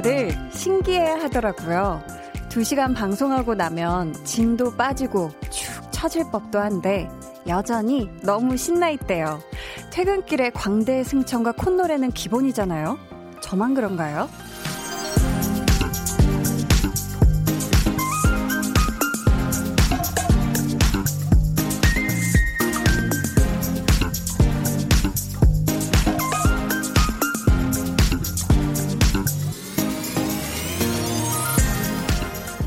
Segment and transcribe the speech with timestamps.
[0.00, 2.00] 저를 신기해 하더라고요.
[2.48, 7.08] 2시간 방송하고 나면 진도 빠지고 축 처질 법도 한데
[7.48, 9.40] 여전히 너무 신나 있대요.
[9.92, 13.09] 퇴근길에 광대 승천과 콧노래는 기본이잖아요.
[13.50, 14.28] 저만 그런가요?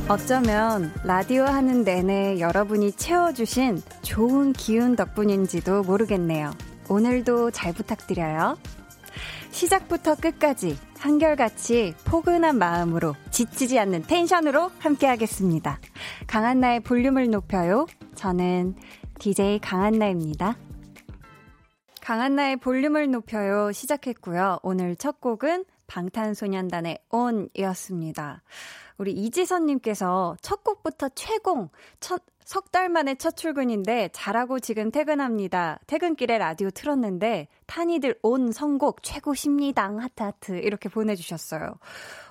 [0.09, 6.52] 어쩌면 라디오 하는 내내 여러분이 채워주신 좋은 기운 덕분인지도 모르겠네요.
[6.89, 8.58] 오늘도 잘 부탁드려요.
[9.63, 15.80] 시작부터 끝까지 한결같이 포근한 마음으로 지치지 않는 텐션으로 함께하겠습니다.
[16.28, 17.86] 강한나의 볼륨을 높여요.
[18.16, 18.75] 저는
[19.19, 20.58] DJ 강한나입니다.
[22.02, 24.59] 강한나의 볼륨을 높여요 시작했고요.
[24.64, 28.44] 오늘 첫 곡은 방탄소년단의 온이었습니다.
[28.97, 31.69] 우리 이지선님께서 첫 곡부터 최공,
[32.02, 35.80] 첫, 석달 만에 첫 출근인데 잘하고 지금 퇴근합니다.
[35.88, 39.95] 퇴근길에 라디오 틀었는데 탄이들 온 선곡 최고십니다.
[40.00, 41.75] 하트 하트 이렇게 보내주셨어요.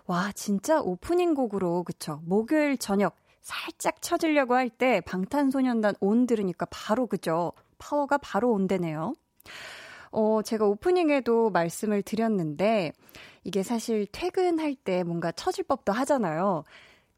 [0.07, 7.07] 와 진짜 오프닝 곡으로 그쵸 목요일 저녁 살짝 쳐주려고 할 때 방탄소년단 온 들으니까 바로
[7.07, 9.15] 그죠 파워가 바로 온대네요.
[10.13, 12.93] 어, 제가 오프닝에도 말씀을 드렸는데,
[13.45, 16.65] 이게 사실 퇴근할 때 뭔가 처질 법도 하잖아요.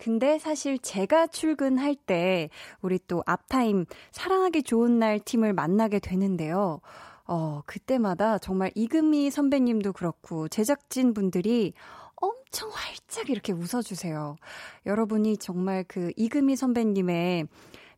[0.05, 2.51] 근데 사실 제가 출근할 때
[2.83, 6.83] 우리 또 앞타임 사랑하기 좋은 날 팀을 만나게 되는데요.
[7.27, 11.73] 어, 그때마다 정말 이금희 선배님도 그렇고 제작진 분들이
[12.17, 14.37] 엄청 활짝 이렇게 웃어주세요.
[14.85, 17.49] 여러분이 정말 그 이금희 선배님의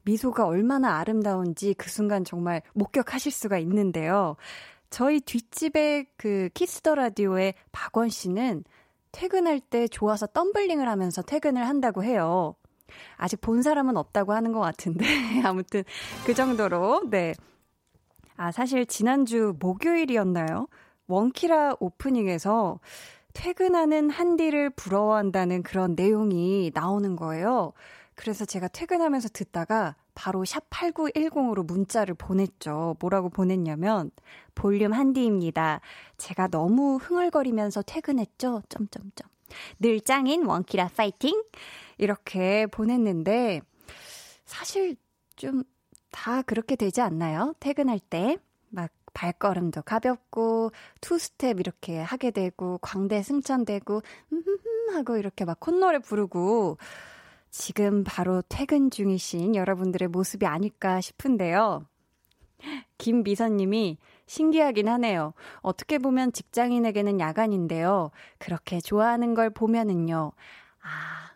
[0.04, 4.36] 미소가 얼마나 아름다운지 그 순간 정말 목격하실 수가 있는데요.
[4.90, 8.62] 저희 뒷집에 그 키스 더 라디오의 박원 씨는
[9.16, 12.54] 퇴근할 때 좋아서 덤블링을 하면서 퇴근을 한다고 해요.
[13.16, 15.06] 아직 본 사람은 없다고 하는 것 같은데
[15.42, 15.84] 아무튼
[16.26, 17.34] 그 정도로 네.
[18.36, 20.68] 아 사실 지난주 목요일이었나요?
[21.06, 22.78] 원키라 오프닝에서
[23.32, 27.72] 퇴근하는 한디를 부러워한다는 그런 내용이 나오는 거예요.
[28.16, 32.96] 그래서 제가 퇴근하면서 듣다가 바로 샵 8910으로 문자를 보냈죠.
[33.00, 34.10] 뭐라고 보냈냐면
[34.56, 35.80] 볼륨 한디입니다.
[36.18, 38.62] 제가 너무 흥얼거리면서 퇴근했죠.
[38.68, 39.28] 점점점.
[39.78, 41.40] 늘 짱인 원키라 파이팅!
[41.98, 43.60] 이렇게 보냈는데
[44.44, 44.96] 사실
[45.36, 45.62] 좀
[46.16, 47.54] 다 그렇게 되지 않나요?
[47.60, 48.38] 퇴근할 때
[48.70, 56.78] 막 발걸음도 가볍고 투스텝 이렇게 하게 되고 광대 승천되고 흠흠흠 하고 이렇게 막 콧노래 부르고
[57.50, 61.86] 지금 바로 퇴근 중이신 여러분들의 모습이 아닐까 싶은데요.
[62.98, 65.32] 김미선님이 신기하긴 하네요.
[65.60, 68.10] 어떻게 보면 직장인에게는 야간인데요.
[68.38, 70.32] 그렇게 좋아하는 걸 보면은요.
[70.82, 71.30] 아,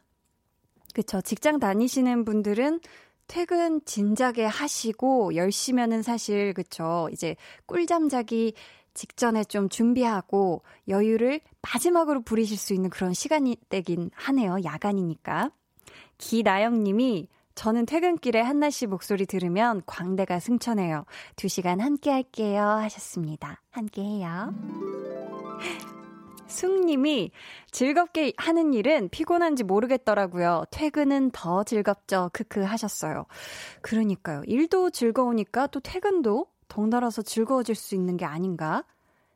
[0.94, 1.20] 그쵸.
[1.20, 2.80] 직장 다니시는 분들은
[3.26, 7.08] 퇴근 진작에 하시고 10시면은 사실, 그쵸.
[7.12, 7.36] 이제
[7.66, 8.54] 꿀잠 자기
[8.92, 14.56] 직전에 좀 준비하고 여유를 마지막으로 부리실 수 있는 그런 시간이 되긴 하네요.
[14.64, 15.52] 야간이니까.
[16.18, 17.28] 기나영 님이
[17.60, 21.04] 저는 퇴근길에 한나 씨 목소리 들으면 광대가 승천해요.
[21.36, 22.62] 두 시간 함께 할게요.
[22.62, 23.60] 하셨습니다.
[23.70, 24.54] 함께 해요.
[26.46, 27.30] 숙님이
[27.70, 30.64] 즐겁게 하는 일은 피곤한지 모르겠더라고요.
[30.70, 32.30] 퇴근은 더 즐겁죠.
[32.32, 33.26] 크크 하셨어요.
[33.82, 34.40] 그러니까요.
[34.46, 38.84] 일도 즐거우니까 또 퇴근도 덩달아서 즐거워질 수 있는 게 아닌가?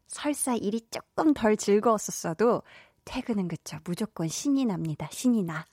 [0.07, 2.63] 설사 일이 조금 덜 즐거웠었어도
[3.05, 3.77] 퇴근은 그쵸.
[3.85, 5.11] 무조건 신이 납니다.
[5.11, 5.67] 신이 나.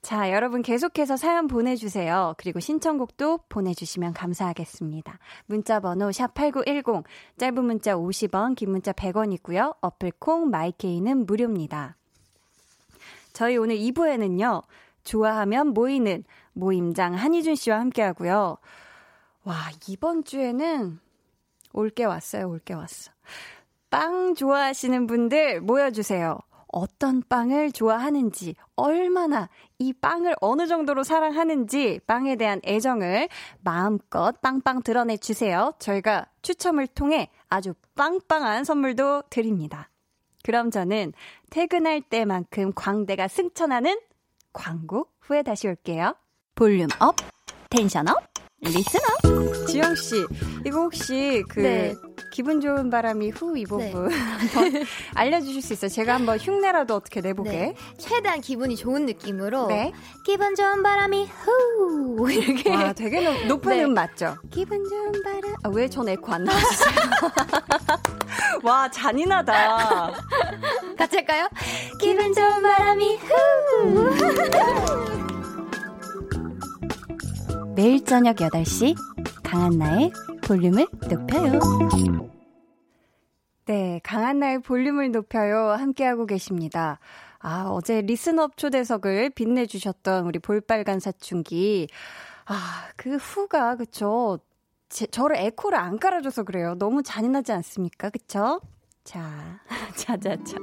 [0.00, 2.34] 자, 여러분 계속해서 사연 보내주세요.
[2.38, 5.18] 그리고 신청곡도 보내주시면 감사하겠습니다.
[5.46, 7.04] 문자번호 샵8910,
[7.36, 9.76] 짧은 문자 50원, 긴 문자 100원이고요.
[9.80, 11.96] 어플콩, 마이케이는 무료입니다.
[13.32, 14.62] 저희 오늘 2부에는요,
[15.04, 18.56] 좋아하면 모이는 모임장 한희준 씨와 함께 하고요.
[19.44, 19.54] 와,
[19.88, 21.00] 이번 주에는
[21.72, 23.10] 올 게 왔어요, 올 게 왔어.
[23.90, 26.38] 빵 좋아하시는 분들 모여주세요.
[26.70, 29.48] 어떤 빵을 좋아하는지, 얼마나
[29.80, 33.28] 이 빵을 어느 정도로 사랑하는지, 빵에 대한 애정을
[33.60, 35.72] 마음껏 빵빵 드러내 주세요.
[35.78, 39.88] 저희가 추첨을 통해 아주 빵빵한 선물도 드립니다.
[40.42, 41.12] 그럼 저는
[41.50, 44.00] 퇴근할 때만큼 광대가 승천하는
[44.52, 46.14] 광고 후에 다시 올게요.
[46.56, 47.14] volume up,
[47.70, 48.16] tension up,
[48.60, 50.26] listener 지영 씨,
[50.66, 51.94] 이거 혹시 그 네.
[52.32, 54.18] 기분 좋은 바람이 후 이 부분 네.
[55.14, 55.88] 알려주실 수 있어요?
[55.88, 57.50] 제가 한번 흉내라도 어떻게 내보게.
[57.50, 57.74] 네.
[57.98, 59.92] 최대한 기분이 좋은 느낌으로 네.
[60.26, 62.74] 기분 좋은 바람이 후 이렇게.
[62.74, 63.84] 와, 되게 높, 높은 네.
[63.84, 64.36] 음 맞죠?
[64.50, 65.54] 기분 좋은 바람.
[65.62, 66.90] 아, 왜 전 에코 안 나왔어요?
[68.64, 70.12] 와, 잔인하다.
[70.98, 71.48] 같이 할까요?
[72.00, 75.27] 기분 좋은 바람이 후.
[77.78, 78.96] 매일 저녁 8시
[79.44, 80.10] 강한나의
[80.42, 81.60] 볼륨을 높여요.
[83.66, 85.68] 네, 강한나의 볼륨을 높여요.
[85.68, 86.98] 함께하고 계십니다.
[87.38, 91.86] 아, 어제 listen up 초대석을 빛내주셨던 우리 볼빨간 사춘기.
[92.46, 94.40] 아, 그 후가, 그쵸.
[94.88, 96.74] 제, 저를 에코를 안 깔아줘서 그래요.
[96.80, 98.10] 너무 잔인하지 않습니까?
[98.10, 98.60] 그쵸?
[99.04, 99.60] 자,
[99.94, 100.56] 자자자.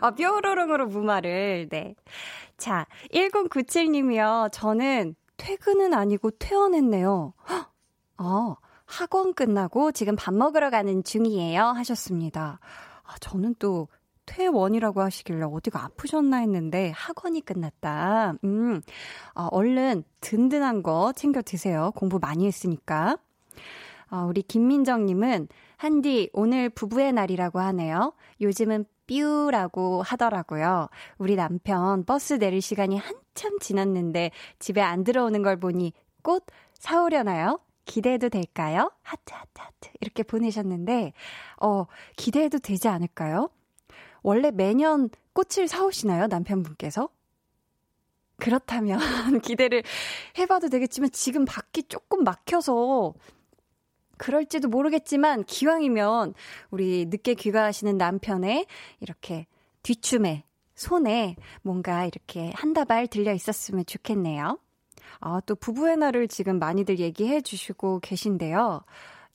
[0.00, 1.96] 아, 뾰로롱으로 무마를, 네.
[2.56, 4.50] 자, 1097님이요.
[4.52, 7.34] 저는 퇴근은 아니고 퇴원했네요.
[8.16, 11.62] 아, 학원 끝나고 지금 밥 먹으러 가는 중이에요.
[11.62, 12.60] 하셨습니다.
[13.04, 13.88] 아, 저는 또
[14.26, 18.34] 퇴원이라고 하시길래 어디가 아프셨나 했는데 학원이 끝났다.
[18.44, 18.80] 음,
[19.34, 21.92] 아, 얼른 든든한 거 챙겨 드세요.
[21.96, 23.16] 공부 많이 했으니까.
[24.08, 28.12] 아, 우리 김민정님은 한디 오늘 부부의 날이라고 하네요.
[28.40, 30.88] 요즘은 뾰라고 하더라고요.
[31.18, 35.92] 우리 남편 버스 내릴 시간이 한참 지났는데 집에 안 들어오는 걸 보니
[36.22, 37.60] 꽃 사오려나요?
[37.84, 38.90] 기대해도 될까요?
[39.02, 39.90] 하트, 하트, 하트.
[40.00, 41.12] 이렇게 보내셨는데,
[41.60, 41.86] 어,
[42.16, 43.50] 기대해도 되지 않을까요?
[44.22, 46.28] 원래 매년 꽃을 사오시나요?
[46.28, 47.08] 남편분께서?
[48.36, 48.98] 그렇다면
[49.42, 49.82] 기대를
[50.38, 53.14] 해봐도 되겠지만 지금 밖이 조금 막혀서
[54.18, 56.34] 그럴지도 모르겠지만 기왕이면
[56.70, 58.66] 우리 늦게 귀가하시는 남편의
[59.00, 59.46] 이렇게
[59.82, 60.44] 뒤춤에
[60.74, 64.58] 손에 뭔가 이렇게 한 다발 들려 있었으면 좋겠네요.
[65.20, 68.84] 아, 또 부부의 날을 지금 많이들 얘기해 주시고 계신데요.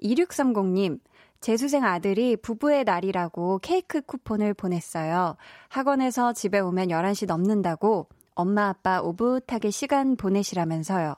[0.04, 1.00] 2630님,
[1.40, 5.38] 재수생 아들이 부부의 날이라고 케이크 쿠폰을 보냈어요.
[5.70, 8.08] 학원에서 집에 오면 11시 넘는다고
[8.38, 11.16] 엄마 아빠 오붓하게 시간 보내시라면서요.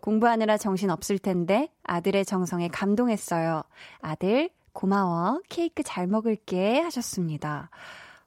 [0.00, 3.62] 공부하느라 정신 없을 텐데 아들의 정성에 감동했어요.
[4.00, 5.40] 아들, 고마워.
[5.48, 6.80] 케이크 잘 먹을게.
[6.80, 7.70] 하셨습니다.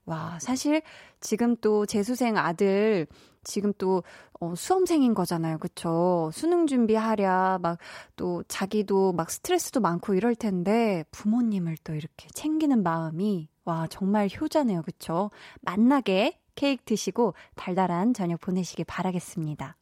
[0.06, 0.81] 와, 사실
[1.19, 3.07] 지금 또 재수생 아들
[3.44, 4.04] 지금 또
[4.40, 5.57] 어, 수험생인 거잖아요.
[5.57, 6.30] 그쵸?
[6.33, 7.80] 수능 준비하랴, 막
[8.16, 14.81] 또 자기도 막 스트레스도 많고 이럴 텐데 부모님을 또 이렇게 챙기는 마음이 와, 정말 효자네요.
[14.83, 15.31] 그쵸?
[15.62, 19.77] 만나게 케이크 드시고 달달한 저녁 보내시길 바라겠습니다.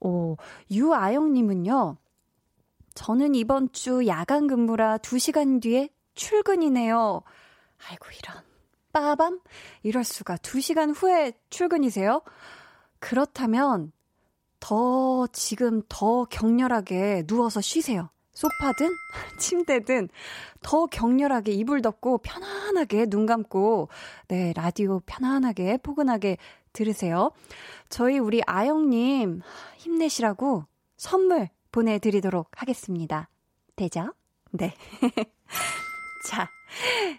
[0.00, 0.36] 오,
[0.70, 1.96] 유아영님은요,
[2.94, 7.22] 저는 이번 주 야간 근무라 2시간 뒤에 출근이네요.
[7.88, 8.42] 아이고, 이런.
[8.92, 9.40] 빠밤?
[9.82, 10.36] 이럴 수가.
[10.36, 12.22] 2시간 후에 출근이세요?
[12.98, 13.92] 그렇다면,
[14.60, 18.10] 더, 지금 더 격렬하게 누워서 쉬세요.
[18.42, 18.96] 소파든
[19.38, 20.08] 침대든
[20.62, 23.88] 더 격렬하게 이불 덮고 편안하게 눈 감고
[24.28, 26.38] 네 라디오 편안하게 포근하게
[26.72, 27.30] 들으세요.
[27.88, 29.42] 저희 우리 아영님
[29.76, 30.64] 힘내시라고
[30.96, 33.28] 선물 보내드리도록 하겠습니다.
[33.76, 34.12] 되죠?
[34.50, 34.74] 네.
[36.28, 36.48] 자.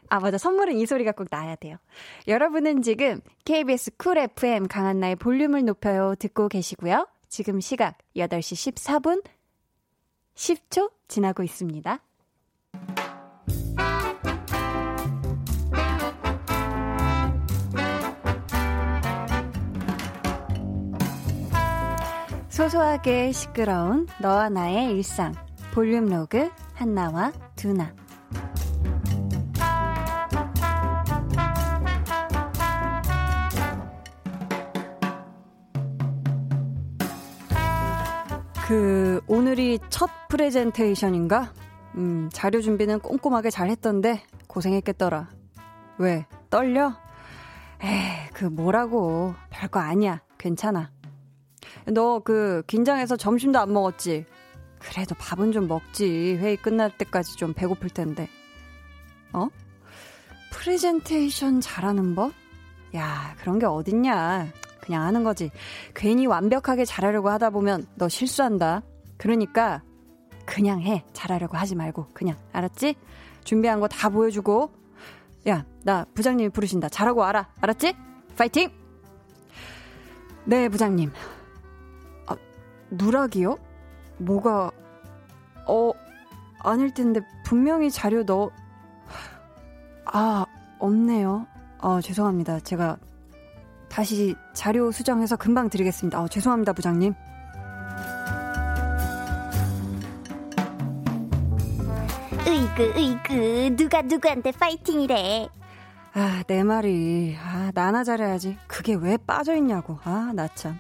[0.10, 0.40] 아, 맞아.
[0.40, 1.78] 선물은 이 소리가 꼭 나야 돼요.
[2.28, 7.08] 여러분은 지금 KBS 쿨 FM 강한나의 볼륨을 높여요 듣고 계시고요.
[7.30, 9.24] 지금 시각 8시 14분
[10.36, 12.00] 10초 지나고 있습니다.
[22.50, 25.34] 소소하게 시끄러운 너와 나의 일상
[25.74, 27.96] 볼륨 로그 한나와 두나
[38.74, 41.54] 그 오늘이 첫 프레젠테이션인가?
[41.94, 45.30] 음, 자료 준비는 꼼꼼하게 잘 했던데 고생했겠더라.
[46.00, 46.26] 왜?
[46.50, 46.96] 떨려?
[47.84, 49.36] 에이, 그 뭐라고.
[49.52, 50.24] 별거 아니야.
[50.40, 50.90] 괜찮아.
[51.86, 54.26] 너 그 긴장해서 점심도 안 먹었지?
[54.80, 56.38] 그래도 밥은 좀 먹지.
[56.38, 58.28] 회의 끝날 때까지 좀 배고플 텐데.
[59.34, 59.50] 어?
[60.52, 62.34] 프레젠테이션 잘하는 법?
[62.96, 64.48] 야, 그런 게 어딨냐.
[64.84, 65.50] 그냥 하는 거지.
[65.96, 68.82] 괜히 완벽하게 잘하려고 하다 보면 너 실수한다.
[69.18, 69.82] 그러니까
[70.46, 71.06] 그냥 해.
[71.14, 72.08] 잘하려고 하지 말고.
[72.14, 72.36] 그냥.
[72.52, 72.96] 알았지?
[73.46, 74.72] 준비한 거 다 보여주고.
[75.48, 76.90] 야, 나 부장님이 부르신다.
[76.90, 77.48] 잘하고 알아.
[77.62, 77.96] 알았지?
[78.38, 78.70] 파이팅!
[80.46, 81.12] 네, 부장님.
[82.92, 83.58] 누락이요?
[84.18, 84.70] 뭐가,
[85.68, 85.92] 어,
[86.60, 88.52] 아닐 텐데, 분명히 자료 넣어,
[90.06, 90.46] 아,
[90.80, 91.48] 없네요.
[91.80, 92.60] 아, 죄송합니다.
[92.60, 92.98] 제가
[93.94, 96.20] 다시 자료 수정해서 금방 드리겠습니다.
[96.20, 97.14] 어, 죄송합니다, 부장님.
[102.48, 105.48] 으이그, 으이그, 누가 누구한테 파이팅이래.
[106.16, 107.38] 아, 내 말이.
[107.40, 108.58] 아, 나나 잘해야지.
[108.66, 110.00] 그게 왜 빠져있냐고.
[110.04, 110.80] 아, 나 참.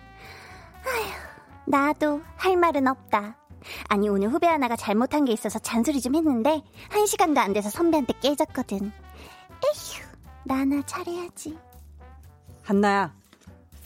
[0.83, 3.37] 아휴, 나도 할 말은 없다.
[3.89, 8.13] 아니, 오늘 후배 하나가 잘못한 게 있어서 잔소리 좀 했는데, 한 시간도 안 돼서 선배한테
[8.21, 8.79] 깨졌거든.
[8.87, 10.03] 에휴,
[10.45, 11.55] 나나 잘해야지.
[12.63, 13.13] 한나야,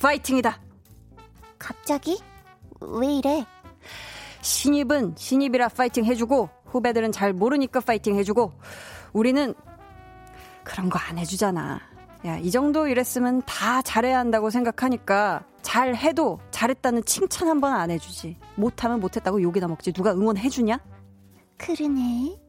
[0.01, 0.59] 파이팅이다.
[1.57, 2.19] 갑자기?
[2.79, 3.45] 왜 이래?
[4.41, 8.53] 신입은 신입이라 파이팅 해주고, 후배들은 잘 모르니까 파이팅 해주고,
[9.13, 9.53] 우리는
[10.63, 11.79] 그런 거 안 해주잖아.
[12.25, 17.89] 야, 이 정도 이랬으면 다 잘해야 한다고 생각하니까 잘 해도 잘했다는 칭찬 한 번 안
[17.91, 18.37] 해주지.
[18.55, 19.91] 못하면 못했다고 욕이나 먹지.
[19.93, 20.79] 누가 응원해주냐?
[21.57, 22.39] 그러네.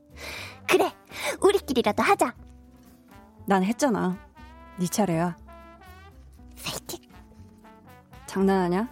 [0.69, 0.93] 그래,
[1.41, 2.35] 우리끼리라도 하자.
[3.47, 4.19] 난 했잖아.
[4.79, 5.37] 네 차례야.
[6.69, 7.01] 파이팅.
[8.27, 8.89] 장난하냐?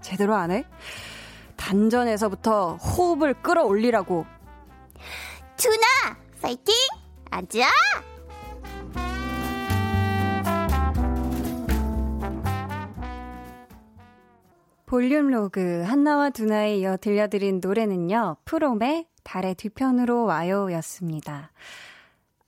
[0.00, 0.64] 제대로 안 해?
[1.56, 4.24] 단전에서부터 호흡을 끌어올리라고.
[5.56, 6.74] 준아, 파이팅!
[7.30, 7.66] 아자!
[14.86, 18.36] 볼륨 로그 한나와 두나에 이어 들려드린 노래는요.
[18.44, 21.50] 프롬의 달의 뒤편으로 와요 였습니다.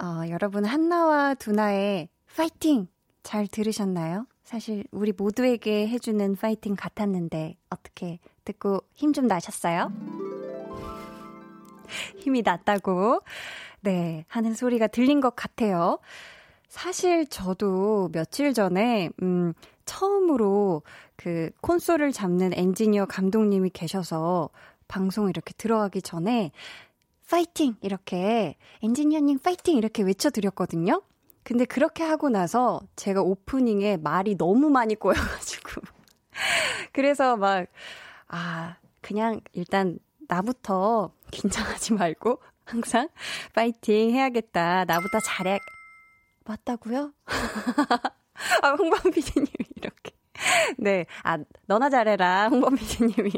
[0.00, 2.86] 어, 여러분 한나와 두나의 파이팅
[3.24, 4.26] 잘 들으셨나요?
[4.48, 9.92] 사실 우리 모두에게 해주는 파이팅 같았는데 어떻게 듣고 힘 좀 나셨어요?
[12.16, 13.20] 힘이 났다고
[13.82, 15.98] 네 하는 소리가 들린 것 같아요.
[16.66, 19.52] 사실 저도 며칠 전에 음
[19.84, 20.80] 처음으로
[21.16, 24.48] 그 콘솔을 잡는 엔지니어 감독님이 계셔서
[24.88, 26.52] 방송 이렇게 들어가기 전에
[27.28, 27.76] 파이팅!
[27.82, 29.76] 이렇게 엔지니어님 파이팅!
[29.76, 31.02] 이렇게 외쳐드렸거든요.
[31.48, 35.80] 근데 그렇게 하고 나서 제가 오프닝에 말이 너무 많이 꼬여가지고.
[36.92, 37.66] 그래서 막,
[38.26, 43.08] 아, 그냥 일단 나부터 긴장하지 말고 항상
[43.54, 44.84] 파이팅 해야겠다.
[44.84, 45.58] 나부터 잘해.
[46.44, 47.14] 맞다고요?
[48.62, 50.12] 아, 홍범 PD님이 이렇게.
[50.76, 51.06] 네.
[51.22, 52.48] 아, 너나 잘해라.
[52.48, 53.30] 홍범 PD님이.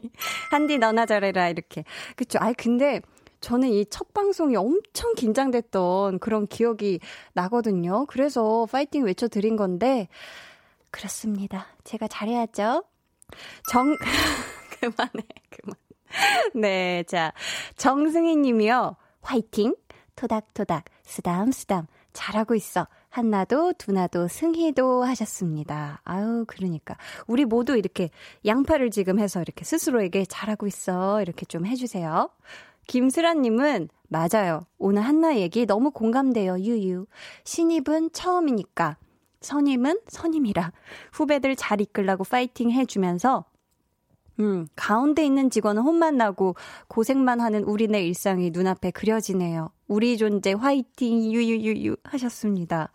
[0.51, 1.49] 한디 너나 잘해라.
[1.49, 1.85] 이렇게.
[2.17, 2.41] 그쵸.
[2.43, 3.03] 아이, 근데
[3.41, 7.01] 저는 이 첫 방송이 엄청 긴장됐던 그런 기억이
[7.33, 8.07] 나거든요.
[8.07, 10.09] 그래서 파이팅 외쳐드린 건데,
[10.91, 11.67] 그렇습니다.
[11.85, 12.85] 제가 잘해야죠.
[13.71, 13.97] 정,
[14.81, 15.75] 그만해, 그만.
[16.55, 17.33] 네, 자,
[17.77, 18.97] 정승희 님이요.
[19.23, 19.75] 화이팅!
[20.17, 22.87] 토닥토닥, 쓰담쓰담, 잘하고 있어.
[23.09, 26.01] 한나도, 두나도, 승희도 하셨습니다.
[26.05, 26.97] 아유, 그러니까.
[27.27, 28.11] 우리 모두 이렇게
[28.45, 31.21] 양팔을 지금 해서 이렇게 스스로에게 잘하고 있어.
[31.23, 32.29] 이렇게 좀 해주세요.
[32.87, 34.67] 김슬아님은, 맞아요.
[34.79, 36.59] 오늘 한나 얘기 너무 공감돼요.
[36.59, 37.07] 유유.
[37.45, 38.97] 신입은 처음이니까.
[39.41, 40.73] 선임은 선임이라.
[41.13, 43.45] 후배들 잘 이끌라고 파이팅 해주면서
[44.41, 46.57] 음, 가운데 있는 직원은 혼만 나고
[46.89, 49.71] 고생만 하는 우리네 일상이 눈앞에 그려지네요.
[49.87, 52.91] 우리 존재 화이팅 유유유유 하셨습니다.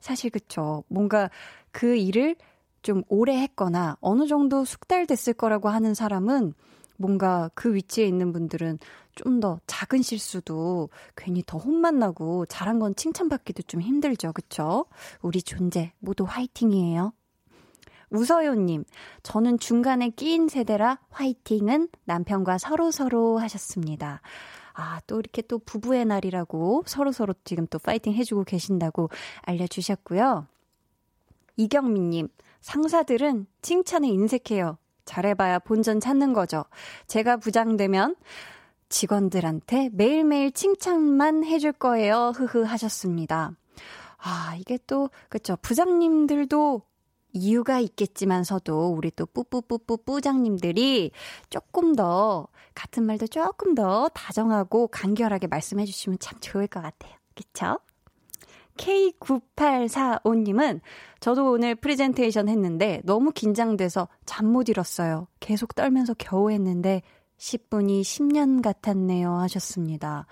[0.00, 0.84] 사실 그쵸.
[0.88, 1.30] 뭔가
[1.72, 2.36] 그 일을
[2.82, 6.54] 좀 오래 했거나 어느 정도 숙달됐을 거라고 하는 사람은
[6.96, 8.78] 뭔가 그 위치에 있는 분들은
[9.18, 14.32] 좀 더 작은 실수도 괜히 더 혼만 나고 잘한 건 칭찬받기도 좀 힘들죠.
[14.32, 14.86] 그쵸?
[15.22, 17.12] 우리 존재 모두 화이팅이에요.
[18.10, 18.84] 우서요님,
[19.22, 24.22] 저는 중간에 끼인 세대라 화이팅은 남편과 서로서로 하셨습니다.
[24.72, 29.10] 아, 또 이렇게 또 부부의 날이라고 서로서로 지금 또 파이팅 해주고 계신다고
[29.42, 30.46] 알려주셨고요.
[31.56, 32.28] 이경민님,
[32.60, 34.78] 상사들은 칭찬에 인색해요.
[35.04, 36.64] 잘해봐야 본전 찾는 거죠.
[37.08, 38.14] 제가 부장되면
[38.88, 42.32] 직원들한테 매일매일 칭찬만 해줄 거예요.
[42.34, 43.52] 흐흐 하셨습니다.
[44.18, 45.56] 아, 이게 또, 그쵸.
[45.62, 46.82] 부장님들도
[47.32, 51.10] 이유가 있겠지만서도 우리 또 뿌뿌뿌뿌 뿌장님들이
[51.50, 57.12] 조금 더 같은 말도 조금 더 다정하고 간결하게 말씀해 주시면 참 좋을 것 같아요.
[57.34, 57.78] 그쵸?
[58.76, 60.80] K9845님은
[61.20, 65.26] 저도 오늘 프레젠테이션 했는데 너무 긴장돼서 잠 못 이뤘어요.
[65.40, 67.02] 계속 떨면서 겨우 했는데
[67.38, 70.26] 10분이 10년 같았네요 하셨습니다.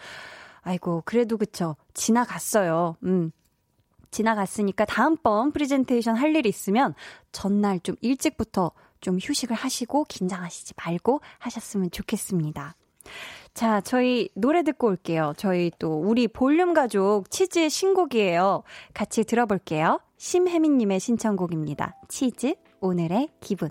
[0.62, 1.76] 아이고, 그래도 그쵸.
[1.94, 2.96] 지나갔어요.
[3.04, 3.30] 음.
[4.10, 6.94] 지나갔으니까 다음번 프레젠테이션 할일 있으면
[7.32, 12.74] 전날 좀 일찍부터 좀 휴식을 하시고 긴장하시지 말고 하셨으면 좋겠습니다.
[13.54, 15.32] 자, 저희 노래 듣고 올게요.
[15.36, 18.62] 저희 또 우리 볼륨 가족 치즈의 신곡이에요.
[18.94, 20.00] 같이 들어볼게요.
[20.18, 21.96] 심혜민님의 신청곡입니다.
[22.08, 23.70] 치즈, 오늘의 기분.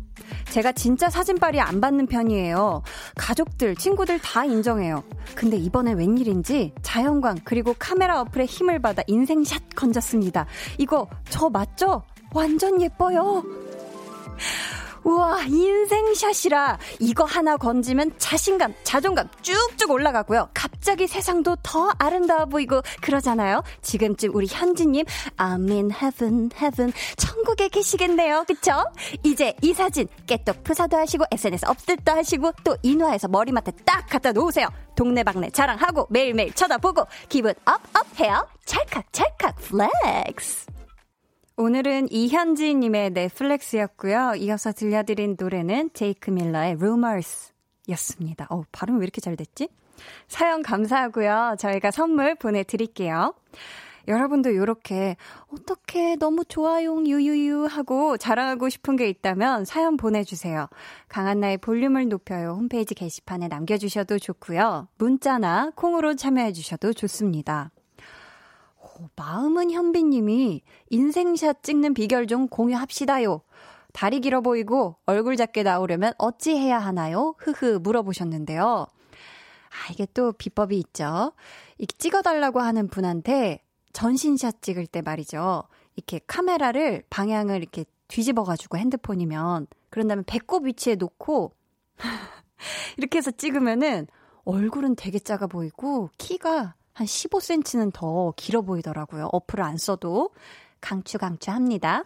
[0.51, 2.83] 제가 진짜 사진빨이 안 받는 편이에요.
[3.15, 5.01] 가족들, 친구들 다 인정해요.
[5.33, 10.45] 근데 이번에 웬일인지 자연광 그리고 카메라 어플에 힘을 받아 인생샷 건졌습니다.
[10.77, 12.03] 이거 저 맞죠?
[12.33, 13.43] 완전 예뻐요.
[15.03, 20.49] 우와, 인생샷이라 이거 하나 건지면 자신감, 자존감 쭉쭉 올라가고요.
[20.53, 23.63] 갑자기 세상도 더 아름다워 보이고 그러잖아요.
[23.81, 25.05] 지금쯤 우리 현지님,
[25.37, 28.45] I'm in heaven, heaven, 천국에 계시겠네요.
[28.47, 28.71] 그쵸?
[29.23, 34.67] 이제 이 사진 깨똑 프사도 하시고 SNS 업데이트도 하시고 또 인화해서 머리맡에 딱 갖다 놓으세요.
[34.95, 38.47] 동네방네 자랑하고 매일매일 쳐다보고 기분 up up 해요.
[38.65, 40.70] 찰칵 찰칵 flex.
[41.57, 44.35] 오늘은 이현지님의 네 flex였고요.
[44.37, 47.51] 이어서 들려드린 노래는 제이크 밀러의 Rumors
[47.89, 48.47] 였습니다.
[48.49, 49.67] 어, 발음 왜 이렇게 잘 됐지?
[50.27, 51.55] 사연 감사하고요.
[51.59, 53.33] 저희가 선물 보내드릴게요.
[54.07, 55.15] 여러분도 이렇게
[55.53, 60.67] 어떻게 너무 좋아요 유유유 하고 자랑하고 싶은 게 있다면 사연 보내주세요.
[61.07, 64.87] 강한나의 볼륨을 높여요 홈페이지 게시판에 남겨주셔도 좋고요.
[64.97, 67.69] 문자나 콩으로 참여해주셔도 좋습니다.
[69.15, 73.41] 마음은 현비님이 인생샷 찍는 비결 좀 공유합시다요.
[73.93, 77.35] 다리 길어 보이고 얼굴 작게 나오려면 어찌 해야 하나요?
[77.37, 78.87] 흐흐 물어보셨는데요.
[79.71, 81.33] 아, 이게 또 비법이 있죠.
[81.77, 85.63] 이렇게 찍어달라고 하는 분한테 전신샷 찍을 때 말이죠.
[85.95, 91.53] 이렇게 카메라를 방향을 이렇게 뒤집어가지고 핸드폰이면 그런 다음에 배꼽 위치에 놓고
[92.97, 94.07] 이렇게 해서 찍으면은
[94.43, 99.29] 얼굴은 되게 작아 보이고 키가 한 15cm는 더 길어 보이더라고요.
[99.31, 100.31] 어플을 안 써도
[100.79, 102.05] 강추 강추합니다.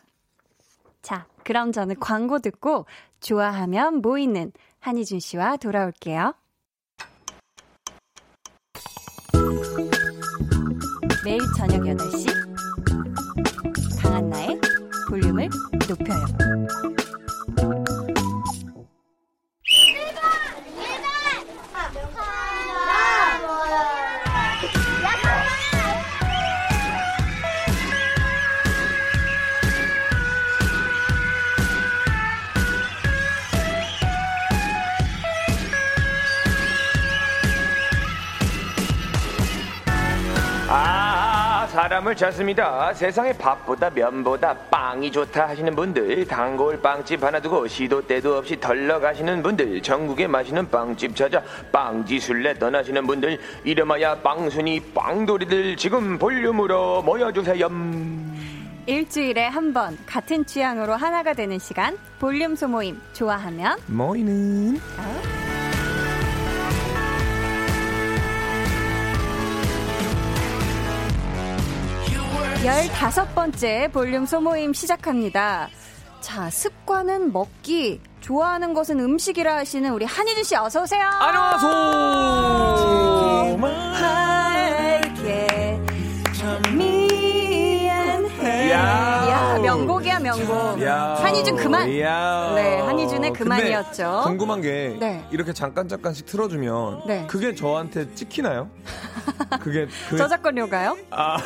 [1.02, 2.86] 자, 그럼 저는 광고 듣고
[3.20, 6.34] 좋아하면 모이는 한희준 씨와 돌아올게요.
[11.24, 12.28] 매일 저녁 8시
[14.02, 14.60] 강한나의
[15.10, 15.50] 볼륨을
[15.90, 17.05] 높여요.
[41.96, 42.94] 사람을 찾습니다.
[42.94, 49.00] 세상에 밥보다 면보다 빵이 좋다 하시는 분들, 단골 빵집 하나 두고 시도 때도 없이 덜러
[49.00, 57.70] 가시는 분들, 전국에 마시는 빵집 찾아 빵지술래 떠나시는 분들, 이름하여 빵순이 빵돌이들 지금 볼륨으로 모여주세요.
[58.88, 64.80] 일주일에 한 번 같은 취향으로 하나가 되는 시간 볼륨 소모임 좋아하면 모이는
[72.68, 72.72] 어?
[72.72, 75.70] 15번째 볼륨 소모임 시작합니다.
[76.22, 81.08] 자, 습관은 먹기, 좋아하는 것은 음식이라 하시는 우리 한희준 씨 어서 오세요.
[86.38, 86.95] 안녕하세요.
[88.76, 90.82] 야, 명곡이야 명곡.
[90.84, 92.00] 야, 한이준 그만.
[92.00, 92.52] 야.
[92.56, 94.22] 네, 한이준의 그만이었죠.
[94.26, 95.26] 궁금한 게 네.
[95.32, 97.26] 이렇게 잠깐 잠깐씩 틀어주면 네.
[97.28, 98.70] 그게 저한테 찍히나요?
[99.62, 100.18] 그게 그...
[100.18, 100.98] 저작권료가요?
[101.12, 101.38] 아,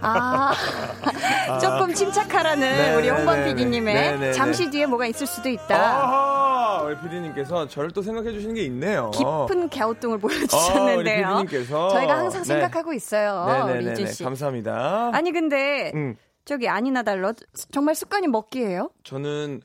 [0.00, 5.48] 아, 조금 침착하라는 네, 우리 홍범 네, 네, PD님의 네, 잠시 뒤에 뭐가 있을 수도
[5.48, 5.76] 있다.
[5.76, 9.10] 아하, 우리 PD님께서 저를 또 생각해 주시는 게 있네요.
[9.10, 11.26] 깊은 갸우뚱을 보여주셨는데요.
[11.26, 11.44] 아,
[11.90, 13.68] 저희가 항상 생각하고 있어요.
[13.70, 14.24] 우리 이준 씨.
[14.24, 15.10] 감사합니다.
[15.12, 16.16] 아니 근데 음.
[16.50, 17.32] 저기 아니나 달러
[17.70, 18.90] 정말 습관이 먹기예요?
[19.04, 19.60] 저는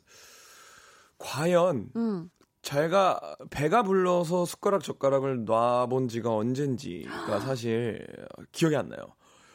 [1.18, 2.30] 과연 음.
[2.62, 8.06] 제가 배가 불러서 숟가락 젓가락을 놔본 지가 언젠지가 사실
[8.52, 9.00] 기억이 안 나요.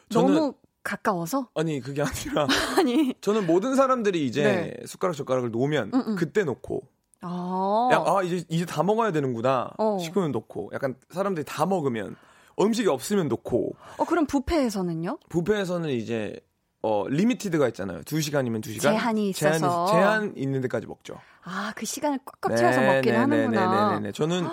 [0.09, 1.47] 저는 너무 가까워서?
[1.55, 4.85] 아니 그게 아니라 아니 저는 모든 사람들이 이제 네.
[4.85, 6.15] 숟가락 젓가락을 놓으면 음음.
[6.17, 6.81] 그때 놓고
[7.21, 9.97] 아, 야, 아 이제 이제 다 먹어야 되는구나 어.
[9.99, 12.17] 싶으면 놓고 약간 사람들이 다 먹으면
[12.59, 15.19] 음식이 없으면 놓고 어 그럼 부페에서는요?
[15.29, 16.37] 부페에서는 이제
[16.83, 18.01] 어, limited가 있잖아요.
[18.01, 18.81] 2시간이면 2시간.
[18.81, 19.85] 제한이 있어서.
[19.85, 21.19] 제한, 제한 있는 데까지 먹죠.
[21.43, 23.89] 아, 그 시간을 꽉꽉 채워서 네, 먹긴 네, 네 하는구나.
[23.91, 24.11] 네 네 네.
[24.11, 24.47] 저는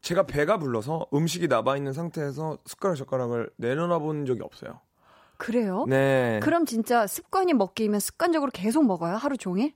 [0.00, 4.80] 제가 배가 불러서 음식이 남아 있는 상태에서 숟가락 젓가락을 내려놔 본 적이 없어요.
[5.36, 5.84] 그래요?
[5.88, 6.40] 네.
[6.42, 9.14] 그럼 진짜 습관이 먹기면 습관적으로 계속 먹어요?
[9.16, 9.72] 하루 종일?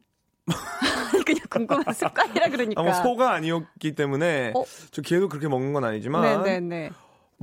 [1.24, 2.80] 그냥 궁금한 습관이라 그러니까.
[2.82, 4.64] 아, 소가 아니었기 때문에 어?
[4.90, 6.90] 저 계속 그렇게 먹는 건 아니지만 네네네.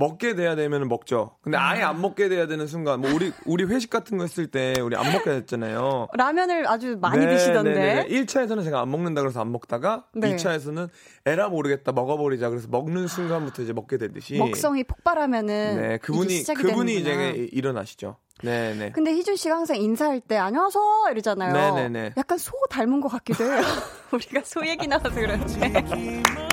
[0.00, 1.36] 먹게 돼야 되면 먹죠.
[1.42, 1.70] 근데 아.
[1.70, 4.96] 아예 안 먹게 돼야 되는 순간, 뭐 우리 우리 회식 같은 거 했을 때 우리
[4.96, 6.08] 안 먹게 됐잖아요.
[6.14, 7.74] 라면을 아주 많이 네, 드시던데.
[7.74, 10.34] 네, 1차에서는 제가 안 먹는다 그래서 안 먹다가 네.
[10.34, 10.88] 2차에서는
[11.26, 17.30] 에라 모르겠다 먹어버리자 그래서 먹는 순간부터 이제 먹게 되듯이 먹성이 폭발하면은 네 그분이 그분이 되는구나.
[17.30, 18.16] 이제 일어나시죠.
[18.42, 18.92] 네네.
[18.92, 21.52] 근데 희준 씨가 항상 인사할 때 안녕하세요 이러잖아요.
[21.52, 22.14] 네네네.
[22.16, 23.60] 약간 소 닮은 것 같기도 해요.
[24.12, 25.84] 우리가 소 얘기 나와서 그런데.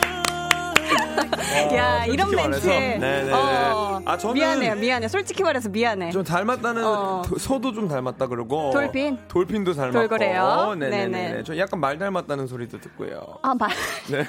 [1.75, 2.97] 야, 이런 멘트에.
[2.97, 3.31] 네네.
[3.31, 4.35] 어, 아, 저는.
[4.35, 5.07] 미안해요, 미안해.
[5.07, 6.11] 솔직히 말해서 미안해.
[6.11, 7.23] 좀 닮았다는, 어.
[7.37, 8.71] 소도 좀 닮았다 그러고.
[8.71, 9.17] 돌핀?
[9.27, 9.97] 돌핀도 닮았고.
[9.99, 10.75] 돌고래요.
[10.77, 11.07] 네네네.
[11.07, 11.43] 네네.
[11.43, 13.21] 저 약간 말 닮았다는 소리도 듣고요.
[13.41, 13.69] 아, 말.
[14.11, 14.25] 네.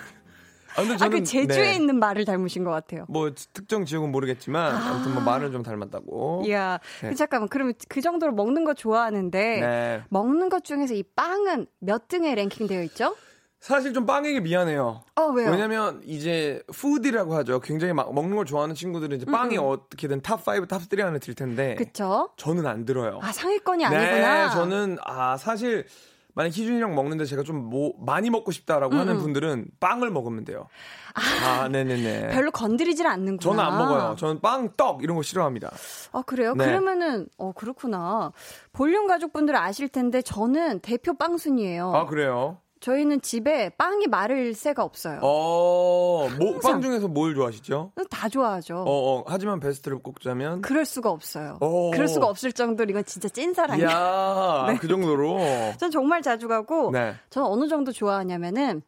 [0.77, 1.75] 아, 근데 저는, 아, 그 제주에 네.
[1.75, 3.05] 있는 말을 닮으신 것 같아요.
[3.09, 4.91] 뭐 특정 지역은 모르겠지만 아.
[4.91, 6.45] 아무튼 뭐 말을 좀 닮았다고.
[6.47, 7.09] 이야, 네.
[7.09, 10.03] 그 잠깐만 그러면 그 정도로 먹는 거 좋아하는데 네.
[10.09, 13.17] 먹는 것 중에서 이 빵은 몇 등에 랭킹되어 있죠?
[13.61, 15.03] 사실 좀 빵에게 미안해요.
[15.17, 15.51] 어, 왜요?
[15.51, 17.61] 왜냐면 이제 foodie라고 하죠.
[17.61, 19.65] 굉장히 막 먹는 걸 좋아하는 친구들은 이제 빵이 음.
[19.65, 21.75] 어떻게든 top 5, top 3 안에 들 텐데.
[21.75, 22.31] 그쵸?
[22.37, 23.19] 저는 안 들어요.
[23.23, 24.47] 아, 상위권이 아니구나.
[24.49, 25.87] 네, 저는 아, 사실
[26.35, 29.01] 만약 희준이랑 먹는데 제가 좀 뭐 많이 먹고 싶다라고 음.
[29.01, 30.69] 하는 분들은 빵을 먹으면 돼요.
[31.15, 32.29] 아, 아 네네네.
[32.29, 33.41] 별로 건드리질 않는구나.
[33.43, 34.15] 저는 안 먹어요.
[34.17, 35.73] 저는 빵, 떡 이런 거 싫어합니다.
[36.13, 36.55] 아 그래요?
[36.55, 36.65] 네.
[36.65, 38.31] 그러면은 어 그렇구나.
[38.73, 41.93] 볼륨 가족분들 아실 텐데 저는 대표 빵순이에요.
[41.93, 42.59] 아 그래요?
[42.81, 45.19] 저희는 집에 빵이 마를 새가 없어요.
[45.23, 47.93] 어, 뭐, 빵 중에서 뭘 좋아하시죠?
[48.11, 48.77] 다 좋아하죠.
[48.77, 50.61] 어, 어, 하지만 베스트를 꼽자면?
[50.63, 51.59] 그럴 수가 없어요.
[51.61, 51.91] 어.
[51.91, 53.89] 그럴 수가 없을 정도로 이건 진짜 찐사랑이에요.
[53.89, 54.77] 야 네.
[54.79, 55.39] 그 정도로?
[55.79, 57.15] 전 정말 자주 가고, 네.
[57.31, 58.83] 저는 어느 정도 좋아하냐면은,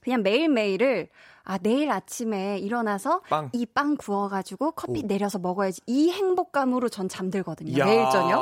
[0.00, 1.08] 그냥 매일 매일을
[1.44, 3.20] 아, 내일 아침에 일어나서
[3.52, 5.06] 이 빵 구워가지고 커피 오.
[5.06, 5.80] 내려서 먹어야지.
[5.86, 7.76] 이 행복감으로 전 잠들거든요.
[7.78, 7.84] 야.
[7.84, 8.38] 매일 저녁.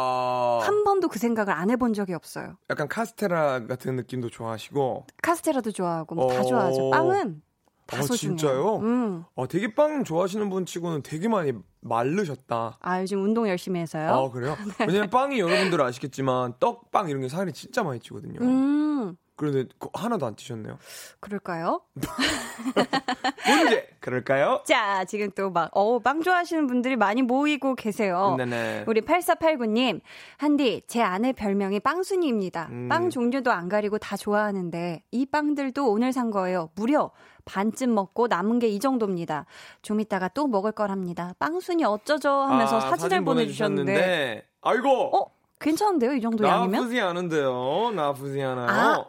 [0.63, 2.57] 한 번도 그 생각을 안 해본 적이 없어요.
[2.71, 5.07] 약간 카스테라 같은 느낌도 좋아하시고.
[5.23, 6.45] 카스테라도 좋아하고 뭐다 어.
[6.45, 6.91] 좋아하죠.
[6.91, 7.43] 빵은
[7.87, 8.37] 다 어, 소중해요.
[8.37, 8.77] 진짜요?
[8.77, 9.25] 음.
[9.35, 12.79] 어, 되게 빵 좋아하시는 분 치고는 되게 많이 마르셨다.
[12.81, 14.09] 아, 요즘 운동 열심히 해서요?
[14.11, 14.57] 아, 그래요?
[14.79, 14.87] 네.
[14.87, 18.39] 왜냐면 빵이 여러분들 아시겠지만 떡, 빵 이런 게 살이 진짜 많이 찌거든요.
[18.41, 19.17] 음.
[19.43, 20.79] 그런데 하나도 안 찌셨네요.
[21.19, 21.81] 그럴까요?
[23.49, 24.63] 문제 그럴까요?
[24.65, 28.37] 자, 지금 또 막, 어, 빵 좋아하시는 분들이 많이 모이고 계세요.
[28.39, 28.85] 네네.
[28.87, 30.01] 우리 8489님,
[30.37, 32.69] 한디, 제 아내 별명이 빵순이입니다.
[32.71, 32.89] 음.
[32.89, 36.71] 빵 종류도 안 가리고 다 좋아하는데, 이 빵들도 오늘 산 거예요.
[36.77, 37.11] 무려
[37.45, 39.47] 반쯤 먹고 남은 게 이 정도입니다.
[39.83, 41.35] 좀 이따가 또 먹을 거랍니다.
[41.41, 42.31] 빵순이 어쩌죠?
[42.31, 45.17] 하면서 아, 사진을 사진 보내주셨는데, 아이고!
[45.19, 45.27] 어?
[45.63, 46.13] 괜찮은데요?
[46.15, 46.81] 이 정도 양이면?
[46.81, 47.93] 나쁘지 않은데요.
[47.95, 48.69] 나쁘지 않아요.
[48.69, 49.07] 아,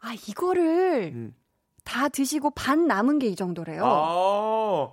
[0.00, 1.34] 아 이거를 음.
[1.84, 3.84] 다 드시고 반 남은 게 이 정도래요.
[3.84, 3.88] 아~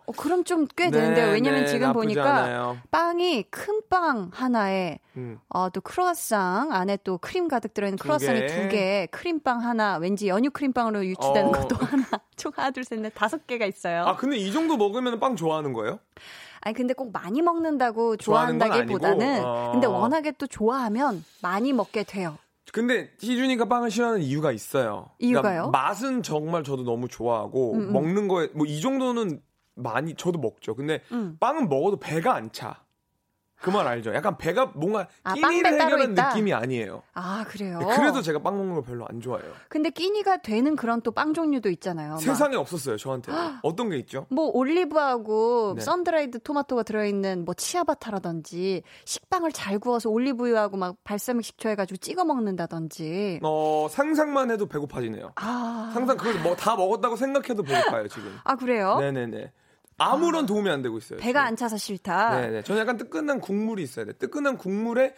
[0.06, 1.28] 어, 그럼 좀꽤 되는데요.
[1.28, 2.78] 네, 왜냐면 네, 지금 보니까 않아요.
[2.92, 5.40] 빵이 큰 빵 하나에 음.
[5.50, 10.52] 어, 또 크로아상 안에 또 크림 가득 들어있는 크로아상이 두 개, 크림빵 하나, 왠지 연유
[10.52, 11.52] 크림빵으로 유추되는 어.
[11.52, 12.06] 것도 하나,
[12.38, 14.06] 총 하나, 둘, 셋, 넷, 다섯 개가 있어요.
[14.06, 16.00] 아, 근데 이 정도 먹으면 빵 좋아하는 거예요?
[16.62, 19.72] 아니 근데 꼭 많이 먹는다고 좋아한다기보다는 어.
[19.72, 22.38] 근데 워낙에 또 좋아하면 많이 먹게 돼요.
[22.72, 25.10] 근데 희준이가 빵을 싫어하는 이유가 있어요.
[25.19, 25.72] 이유가요?
[25.72, 27.93] 그러니까 맛은 정말 저도 너무 좋아하고 음, 음.
[27.93, 29.41] 먹는 거에 뭐 이 정도는
[29.76, 30.76] 많이 저도 먹죠.
[30.76, 31.38] 근데 음.
[31.39, 32.84] 빵은 먹어도 배가 안 차.
[33.62, 34.13] 그 말 알죠?
[34.13, 37.04] 약간 배가 뭔가 아, 끼니를 해결한 느낌이 아니에요.
[37.13, 37.80] 아 그래요?
[37.80, 39.52] 네, 그래도 제가 빵 먹는 걸 별로 안 좋아해요.
[39.67, 42.17] 근데 끼니가 되는 그런 또 빵 종류도 있잖아요.
[42.17, 42.62] 세상에 막.
[42.62, 43.32] 없었어요 저한테.
[43.63, 44.26] 어떤 게 있죠?
[44.30, 45.82] 뭐 올리브하고 네.
[45.82, 53.39] 썬드라이드 토마토가 들어있는 뭐 치아바타라든지 식빵을 잘 구워서 올리브유하고 막 발사믹 식초 해가지고 찍어 먹는다든지.
[53.43, 55.32] 어 상상만 해도 배고파지네요.
[55.36, 58.38] 아 상상 그걸 뭐 다 먹었다고 생각해도 배고파요 지금.
[58.43, 58.98] 아 그래요?
[59.00, 59.52] 네네네.
[60.00, 61.20] 아무런 도움이 안 되고 있어요.
[61.20, 61.48] 배가 지금.
[61.48, 62.42] 안 차서 싫다.
[62.42, 62.64] 네네.
[62.64, 64.14] 저는 약간 뜨끈한 국물이 있어야 돼.
[64.14, 65.14] 뜨끈한 국물에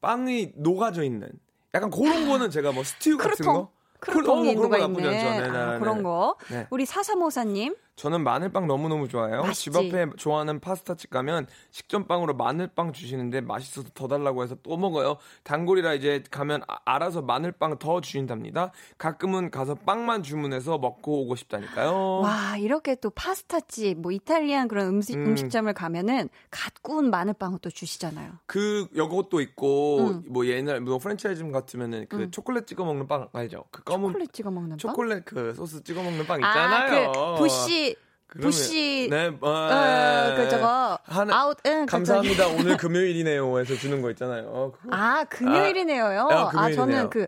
[0.00, 1.28] 빵이 녹아져 있는.
[1.74, 3.72] 약간 그런 거는 제가 뭐 스튜 같은 거.
[3.98, 5.50] 크루통이 어, 뭐 그런 거 나쁘지 않죠.
[5.52, 6.36] 네, 아, 그런 거.
[6.50, 6.66] 네.
[6.70, 7.74] 우리 사사모사님.
[7.96, 9.40] 저는 마늘빵 너무너무 좋아해요.
[9.40, 9.70] 맛있지.
[9.70, 15.16] 집 앞에 좋아하는 파스타집 가면 식전빵으로 마늘빵 주시는데 맛있어서 더 달라고 해서 또 먹어요.
[15.44, 18.72] 단골이라 이제 가면 아, 알아서 마늘빵 더 주신답니다.
[18.98, 22.20] 가끔은 가서 빵만 주문해서 먹고 오고 싶다니까요.
[22.20, 25.34] 와, 이렇게 또 파스타집, 뭐 이탈리안 그런 음식, 음.
[25.34, 28.30] 식점을 가면은 갓 구운 마늘빵을 또 주시잖아요.
[28.44, 30.22] 그, 요것도 있고, 음.
[30.28, 32.30] 뭐 옛날, 뭐 프랜차이즈 같으면은 그 음.
[32.30, 33.64] 초콜릿 찍어 먹는 빵 알죠?
[33.70, 34.08] 그 검은.
[34.08, 34.78] 초콜릿 찍어 먹는 빵?
[34.78, 37.10] 초콜릿 그 소스 찍어 먹는 빵 있잖아요.
[37.10, 37.85] 아, 그 부시
[38.40, 42.48] 부시 네, 어, 어, 그 저거 하는, 아웃 응, 감사합니다.
[42.48, 43.58] 오늘 금요일이네요.
[43.58, 44.44] 해서 주는 거 있잖아요.
[44.48, 46.20] 어, 아 금요일이네요요.
[46.20, 46.58] 아, 아, 금요일이네요.
[46.60, 47.26] 아 저는 그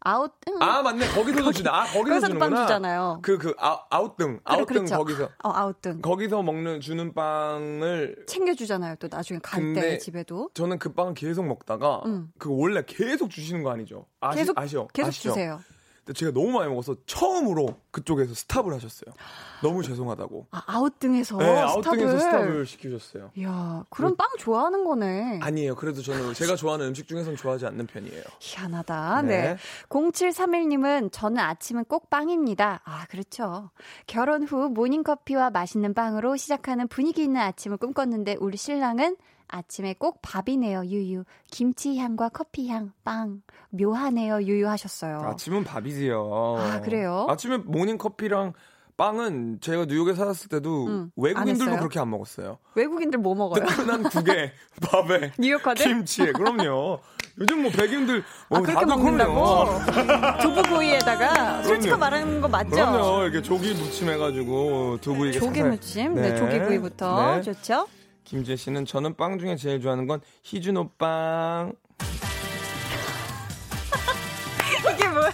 [0.00, 0.62] 아웃 응.
[0.62, 3.18] 아 맞네 거기서도 주나 아 거기서 주는구나 주잖아요.
[3.22, 4.96] 그그 아, 아웃등 아웃등 그렇죠.
[4.98, 8.94] 거기서 어 아웃등 거기서 먹는 주는 빵을 챙겨 주잖아요.
[9.00, 12.30] 또 나중에 갈 때 집에도 저는 그 빵을 계속 먹다가 음.
[12.38, 14.06] 그 원래 계속 주시는 거 아니죠?
[14.20, 15.28] 아시, 계속 아시오 계속 아시죠?
[15.30, 15.60] 주세요.
[16.06, 19.12] 근데 제가 너무 많이 먹어서 처음으로 그쪽에서 스탑을 하셨어요.
[19.60, 20.46] 너무 죄송하다고.
[20.52, 23.32] 아, 아웃등에서 네, 아웃등에서 스탑을 시키셨어요.
[23.42, 25.40] 야, 그럼 뭐, 빵 좋아하는 거네.
[25.42, 25.74] 아니에요.
[25.74, 28.22] 그래도 저는 제가 좋아하는 음식 중에서는 좋아하지 않는 편이에요.
[28.38, 29.22] 희한하다.
[29.22, 29.54] 네.
[29.54, 29.56] 네.
[29.88, 32.82] 0731님은 저는 아침은 꼭 빵입니다.
[32.84, 33.70] 아, 그렇죠.
[34.06, 39.16] 결혼 후 모닝커피와 맛있는 빵으로 시작하는 분위기 있는 아침을 꿈꿨는데 우리 신랑은
[39.48, 41.24] 아침에 꼭 밥이네요, 유유.
[41.50, 43.42] 김치 향과 커피 향, 빵.
[43.70, 45.20] 묘하네요, 유유 하셨어요.
[45.20, 46.56] 아침은 밥이지요.
[46.58, 47.26] 아, 그래요?
[47.28, 48.52] 아침에 모닝 커피랑
[48.96, 52.58] 빵은 제가 뉴욕에 살았을 때도 응, 외국인들도 그렇게 안 먹었어요.
[52.74, 53.64] 외국인들 뭐 먹어요?
[53.66, 55.84] 뜨끈한 국에, 밥에, 뉴욕카드?
[55.84, 56.32] 김치에.
[56.32, 57.00] 그럼요.
[57.38, 59.66] 요즘 뭐 백인들 뭐 아, 그렇게 먹는다고?
[60.40, 62.70] 두부구이에다가 솔직히 말하는 거 맞죠?
[62.70, 63.24] 그럼요.
[63.24, 67.42] 이렇게 조기 무침 해가지고 두부 이게 조기 무침, 네, 네 조기구이부터 네.
[67.42, 67.86] 좋죠.
[68.26, 71.72] 김재 씨는 저는 빵 중에 제일 좋아하는 건 희준호 빵.
[74.94, 75.30] 이게 뭐야?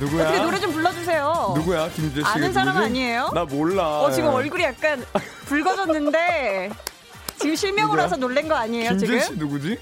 [0.00, 0.24] 누구야?
[0.28, 1.52] 어떻게 노래 좀 불러주세요.
[1.56, 1.88] 누구야?
[1.90, 2.26] 김재 씨.
[2.26, 2.86] 아는 사람 누구지?
[2.86, 3.30] 아니에요?
[3.34, 4.00] 나 몰라.
[4.00, 5.04] 어, 지금 얼굴이 약간
[5.46, 6.70] 붉어졌는데
[7.38, 9.18] 지금 실명으로 와서 놀란 거 아니에요, 김재 지금?
[9.20, 9.78] 김재 씨 누구지?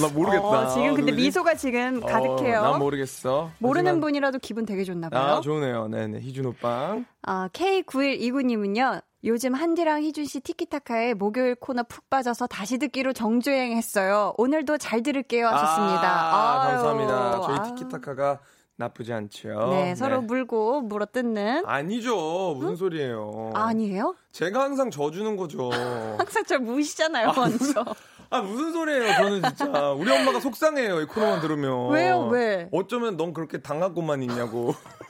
[0.00, 0.44] 나 모르겠다.
[0.44, 1.26] 어, 지금 근데 누구지?
[1.26, 2.62] 미소가 지금 어, 가득해요.
[2.62, 3.50] 난 모르겠어.
[3.58, 4.00] 모르는 하지만...
[4.00, 5.36] 분이라도 기분 되게 좋나 봐요.
[5.36, 5.88] 아, 좋네요.
[5.88, 6.20] 네네.
[6.20, 6.98] 희준 오빠.
[7.22, 9.02] 아, K9129님은요.
[9.24, 14.34] 요즘 한디랑 희준 씨 티키타카에 목요일 코너 푹 빠져서 다시 듣기로 정주행했어요.
[14.36, 16.02] 오늘도 잘 들을게요 하셨습니다.
[16.02, 17.40] 아, 감사합니다.
[17.40, 18.40] 저희 티키타카가
[18.76, 19.48] 나쁘지 않죠.
[19.70, 20.26] 네, 서로 네.
[20.26, 21.64] 물고 물어 뜯는.
[21.66, 22.54] 아니죠.
[22.56, 22.76] 무슨 응?
[22.76, 23.52] 소리예요?
[23.54, 24.16] 아니에요?
[24.32, 25.70] 제가 항상 져주는 거죠.
[26.18, 27.84] 항상 저 무시잖아요, 아, 먼저.
[28.30, 29.92] 아, 무슨 소리예요, 저는 진짜.
[29.92, 31.90] 우리 엄마가 속상해요, 이 코너만 들으면.
[31.90, 32.68] 왜요, 왜?
[32.72, 34.74] 어쩌면 넌 그렇게 당하고만 있냐고.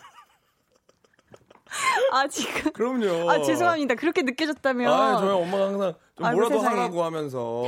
[2.13, 2.71] 아, 지금.
[2.73, 3.31] 그럼요.
[3.31, 3.95] 아, 죄송합니다.
[3.95, 4.93] 그렇게 느껴졌다면.
[4.93, 6.77] 아, 저희 엄마가 항상 좀 아이고, 뭐라도 세상에.
[6.81, 7.63] 하라고 하면서.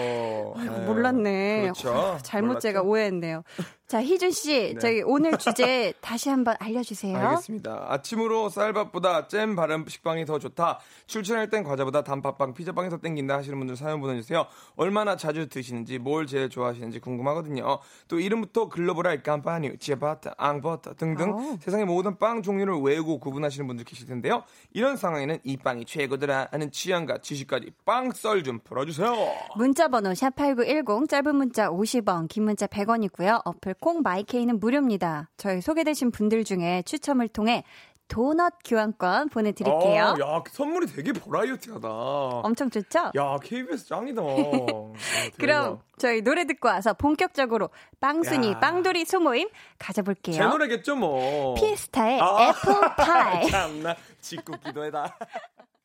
[0.56, 1.62] 아이고, 몰랐네.
[1.62, 1.90] 그렇죠.
[1.90, 2.60] 어, 잘못 몰랐죠?
[2.60, 3.42] 제가 오해했네요.
[3.88, 4.78] 자, 희준 씨, 네.
[4.80, 7.16] 저희 오늘 주제 다시 한번 알려주세요.
[7.16, 7.86] 알겠습니다.
[7.88, 10.80] 아침으로 쌀밥보다 잼 바른 식빵이 더 좋다.
[11.06, 14.46] 출출할 땐 과자보다 단팥빵, 피자빵이 더 땡긴다 하시는 분들 사연 보내주세요.
[14.74, 17.78] 얼마나 자주 드시는지, 뭘 제일 좋아하시는지 궁금하거든요.
[18.08, 21.36] 또 이름부터 글로벌할 깜파뉴, 지아바타, 앙버터 등등 오.
[21.54, 21.56] 어.
[21.60, 24.42] 세상의 모든 빵 종류를 외우고 구분하시는 분들 계실 텐데요.
[24.72, 29.14] 이런 상황에는 이 빵이 최고더라 하는 취향과 지식까지 빵 썰좀 풀어주세요.
[29.56, 33.42] 문자 번호 샵8910 짧은 문자 50원, 긴 문자 100원이고요.
[33.44, 35.30] 어플 콩 마이케이는 무료입니다.
[35.36, 37.64] 저희 소개되신 분들 중에 추첨을 통해
[38.08, 40.04] 도넛 교환권 보내드릴게요.
[40.04, 41.88] 아, 야, 선물이 되게 버라이어티하다.
[41.88, 43.10] 엄청 좋죠?
[43.16, 44.22] 야, KBS 짱이다.
[45.38, 47.70] 그럼 저희 노래 듣고 와서 본격적으로
[48.00, 48.60] 빵순이, 야.
[48.60, 50.36] 빵돌이 소모임 가져볼게요.
[50.36, 51.54] 제 노래겠죠, 뭐.
[51.54, 52.48] 피에스타의 아.
[52.50, 53.46] 애플파이.
[53.50, 55.16] 참나, 짓궂 기도 해다.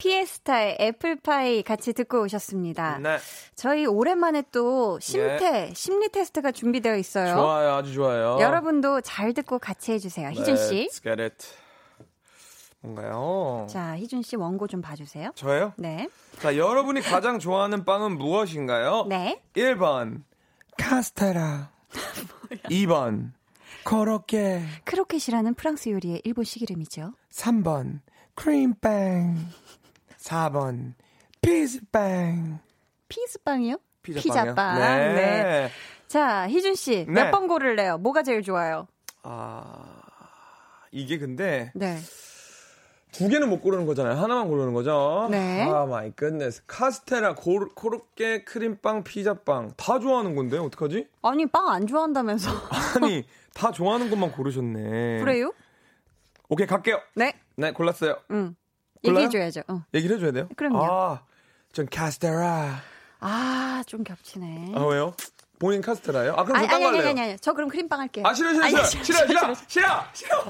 [0.01, 2.97] 피에스타의 애플파이 같이 듣고 오셨습니다.
[2.97, 3.17] 네.
[3.53, 5.73] 저희 오랜만에 또 심태, 예.
[5.75, 7.35] 심리 테스트가 준비되어 있어요.
[7.35, 8.39] 좋아요, 아주 좋아요.
[8.41, 10.29] 여러분도 잘 듣고 같이 해주세요.
[10.29, 10.87] 희준 씨.
[10.89, 11.47] Let's get it.
[12.79, 13.67] 뭔가요?
[13.69, 15.33] 자, 희준 씨 원고 좀 봐주세요.
[15.35, 15.73] 저요?
[15.77, 16.09] 네.
[16.39, 19.05] 자, 여러분이 가장 좋아하는 빵은 무엇인가요?
[19.07, 19.39] 네.
[19.53, 20.23] 1번,
[20.79, 21.69] 카스테라.
[22.71, 23.33] 2번,
[23.83, 24.63] 코로케.
[24.83, 27.13] 크로켓이라는 프랑스 요리의 일본식 이름이죠.
[27.31, 27.99] 3번,
[28.33, 29.35] 크림빵.
[30.21, 30.93] 4번,
[31.41, 32.59] 피스빵.
[33.09, 33.75] 피스빵이요?
[34.03, 34.21] 피자빵이요?
[34.53, 34.79] 피자빵.
[34.79, 35.13] 네.
[35.13, 35.69] 네.
[36.07, 37.23] 자, 희준 씨, 네.
[37.23, 37.97] 몇번 고를 래요?
[37.97, 38.87] 뭐가 제일 좋아요?
[39.23, 40.01] 아,
[40.91, 41.71] 이게 근데.
[41.75, 41.97] 네.
[43.11, 44.15] 두 개는 못 고르는 거잖아요.
[44.15, 45.27] 하나만 고르는 거죠.
[45.29, 45.63] 네.
[45.69, 46.63] 아 my goodness.
[46.65, 51.07] 카스테라, 고, 코로케, 크림빵, 피자빵 다 좋아하는 건데 어떡하지?
[51.21, 52.49] 아니 빵 안 좋아한다면서.
[53.03, 55.19] 아니 다 좋아하는 것만 고르셨네.
[55.19, 55.51] 그래요?
[56.47, 57.01] 오케이 갈게요.
[57.15, 57.33] 네.
[57.57, 58.17] 네 골랐어요.
[58.31, 58.55] 응.
[59.03, 59.61] 얘기해줘야죠.
[59.67, 59.83] 어.
[59.93, 60.49] 얘기를 해줘야 돼요?
[60.55, 60.83] 그럼요.
[60.83, 61.23] 아,
[61.71, 62.81] 전 카스테라.
[63.19, 64.73] 아, 좀 겹치네.
[64.75, 65.13] 아, 왜요?
[65.59, 66.33] 본인 카스테라예요?
[66.33, 68.25] 아, 그럼 아니, 아니, 아니, 아니, 아니, 저 그럼 크림빵 할게요.
[68.25, 68.83] 아, 싫어, 싫어, 싫어.
[68.83, 70.47] 싫어, 싫어, 싫어, 싫어.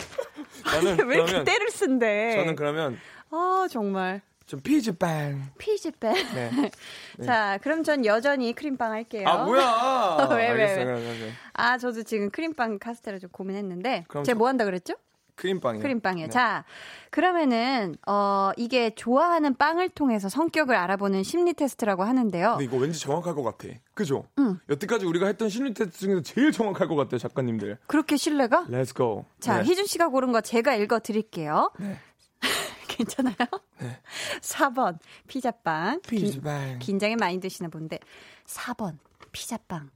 [0.71, 2.35] 저는 왜 이렇게 때를 쓴대?
[2.37, 2.97] 저는 그러면
[3.29, 4.21] 아, 정말.
[4.45, 5.51] 좀 피즈빵.
[5.57, 6.13] 피즈빵.
[6.33, 6.51] 네.
[7.19, 7.25] 네.
[7.25, 9.27] 자, 그럼 전 여전히 크림빵 할게요.
[9.27, 10.27] 아, 뭐야?
[10.31, 10.83] 왜, 왜, 왜?
[10.85, 11.31] 왜.
[11.53, 14.05] 아, 저도 지금 크림빵 카스테라 좀 고민했는데.
[14.25, 14.93] 제가 뭐 한다 그랬죠?
[15.41, 15.81] 크림빵이요.
[15.81, 16.25] 크림빵이요.
[16.27, 16.29] 네.
[16.29, 16.63] 자,
[17.09, 22.51] 그러면은 어 이게 좋아하는 빵을 통해서 성격을 알아보는 심리 테스트라고 하는데요.
[22.51, 23.73] 근데 이거 왠지 정확할 것 같아.
[23.95, 24.25] 그죠?
[24.37, 24.59] 응.
[24.69, 27.77] 여태까지 우리가 했던 심리 테스트 중에서 제일 정확할 것 같아요, 작가님들.
[27.87, 28.65] 그렇게 신뢰가?
[28.69, 29.25] Let's go.
[29.39, 29.69] 자, 네.
[29.69, 31.71] 희준 씨가 고른 거 제가 읽어 드릴게요.
[31.79, 31.97] 네.
[32.87, 33.35] 괜찮아요?
[33.79, 33.97] 네.
[34.41, 36.01] 4번 피자빵.
[36.01, 36.79] 피자빵.
[36.79, 37.99] 긴, 장에 많이 드시는 분데
[38.45, 38.97] 4번
[39.31, 39.89] 피자빵.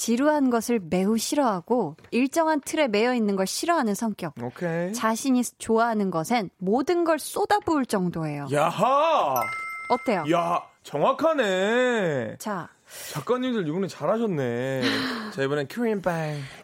[0.00, 4.32] 지루한 것을 매우 싫어하고 일정한 틀에 매여 있는 걸 싫어하는 성격.
[4.42, 4.94] 오케이.
[4.94, 8.46] 자신이 좋아하는 것엔 모든 걸 쏟아부을 정도예요.
[8.50, 9.34] 야하!
[9.90, 10.24] 어때요?
[10.32, 12.36] 야, 정확하네.
[12.38, 12.70] 자,
[13.12, 14.80] 작가님들 이번에 잘하셨네.
[15.36, 16.14] 자, 이번엔 크림빵.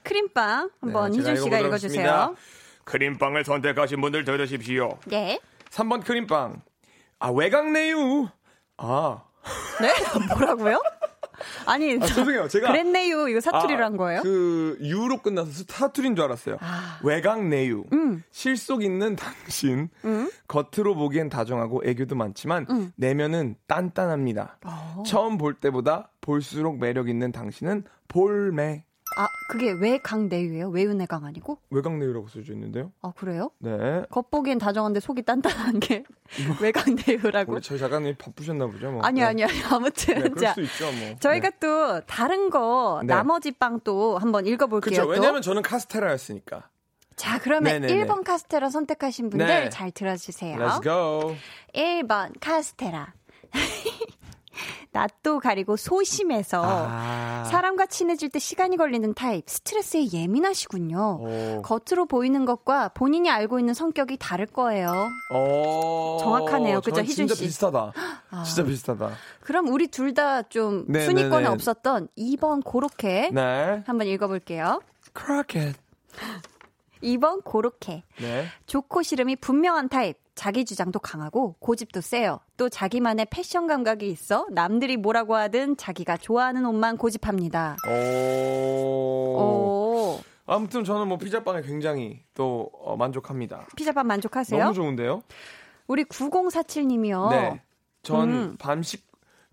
[0.02, 2.34] 크림빵 한번 네, 희준 씨가 읽어 주세요.
[2.84, 4.98] 크림빵을 선택하신 분들 들으십시오.
[5.04, 5.38] 네.
[5.68, 6.62] 3번 크림빵.
[7.18, 8.28] 아, 외곽 내유.
[8.78, 9.24] 아.
[9.82, 9.92] 네?
[10.32, 10.80] 뭐라고요?
[11.66, 12.48] 아니, 아, 죄송해요.
[12.48, 13.28] 제가 그랬네요.
[13.28, 14.22] 이거 사투리로 아, 한 거예요?
[14.22, 16.56] 그 유로 끝나서 사투리인 줄 알았어요.
[16.60, 16.98] 아.
[17.02, 17.84] 외곽내유.
[17.92, 18.22] 음.
[18.30, 19.88] 실속 있는 당신.
[20.04, 20.30] 음.
[20.48, 22.92] 겉으로 보기엔 다정하고 애교도 많지만 음.
[22.96, 24.58] 내면은 단단합니다.
[24.64, 24.68] 오.
[24.68, 25.02] 어.
[25.06, 28.85] 처음 볼 때보다 볼수록 매력 있는 당신은 볼매.
[29.16, 30.68] 아, 그게 외강 내유예요?
[30.68, 31.58] 외운내강 아니고?
[31.70, 32.92] 외강 내유라고 써져 있는데요.
[33.00, 33.50] 아, 그래요?
[33.58, 34.02] 네.
[34.10, 36.04] 겉보기엔 다정한데 속이 단단한 게
[36.46, 37.52] 뭐, 외강 내유라고.
[37.52, 39.02] 우리 저희 작가님 바쁘셨나 보죠, 뭐.
[39.02, 39.26] 아니, 네.
[39.26, 39.52] 아니, 아니.
[39.70, 40.34] 아무튼.
[40.34, 41.16] 네, 자, 수 있죠, 뭐.
[41.20, 41.56] 저희가 네.
[41.60, 43.14] 또 다른 거, 네.
[43.14, 45.04] 나머지 빵 또 한번 읽어볼게요.
[45.04, 45.08] 그렇죠.
[45.10, 46.68] 왜냐면 저는 카스테라였으니까.
[47.14, 48.06] 자, 그러면 네네네.
[48.06, 49.70] 1번 카스테라 선택하신 분들 네.
[49.70, 50.58] 잘 들어주세요.
[50.58, 51.34] Let's go.
[51.74, 53.14] 1번 카스테라.
[54.92, 57.44] 낯도 가리고 소심해서 아.
[57.50, 61.18] 사람과 친해질 때 시간이 걸리는 타입, 스트레스에 예민하시군요.
[61.20, 61.62] 오.
[61.62, 65.08] 겉으로 보이는 것과 본인이 알고 있는 성격이 다를 거예요.
[65.34, 66.18] 오.
[66.20, 66.80] 정확하네요.
[66.80, 67.34] 그죠, 희준 씨?
[67.34, 67.92] 진짜 비슷하다.
[68.30, 68.42] 아.
[68.42, 69.10] 진짜 비슷하다.
[69.40, 73.82] 그럼 우리 둘 다 좀 순위권에 없었던 2번 고로케 네.
[73.86, 74.80] 한번 읽어볼게요.
[75.12, 75.74] croquette.
[77.02, 78.02] 2번 고로케.
[78.20, 78.46] 네.
[78.66, 80.16] 좋고 싫음이 분명한 타입.
[80.36, 82.38] 자기 주장도 강하고 고집도 세요.
[82.56, 87.76] 또 자기만의 패션 감각이 있어 남들이 뭐라고 하든 자기가 좋아하는 옷만 고집합니다.
[87.88, 89.36] 오.
[89.38, 90.20] 오.
[90.46, 93.66] 아무튼 저는 뭐 피자빵에 굉장히 또 어, 만족합니다.
[93.76, 94.62] 피자빵 만족하세요?
[94.62, 95.22] 너무 좋은데요?
[95.88, 97.30] 우리 9047님이요.
[97.30, 97.60] 네.
[98.02, 98.56] 전 음.
[98.58, 99.04] 밤식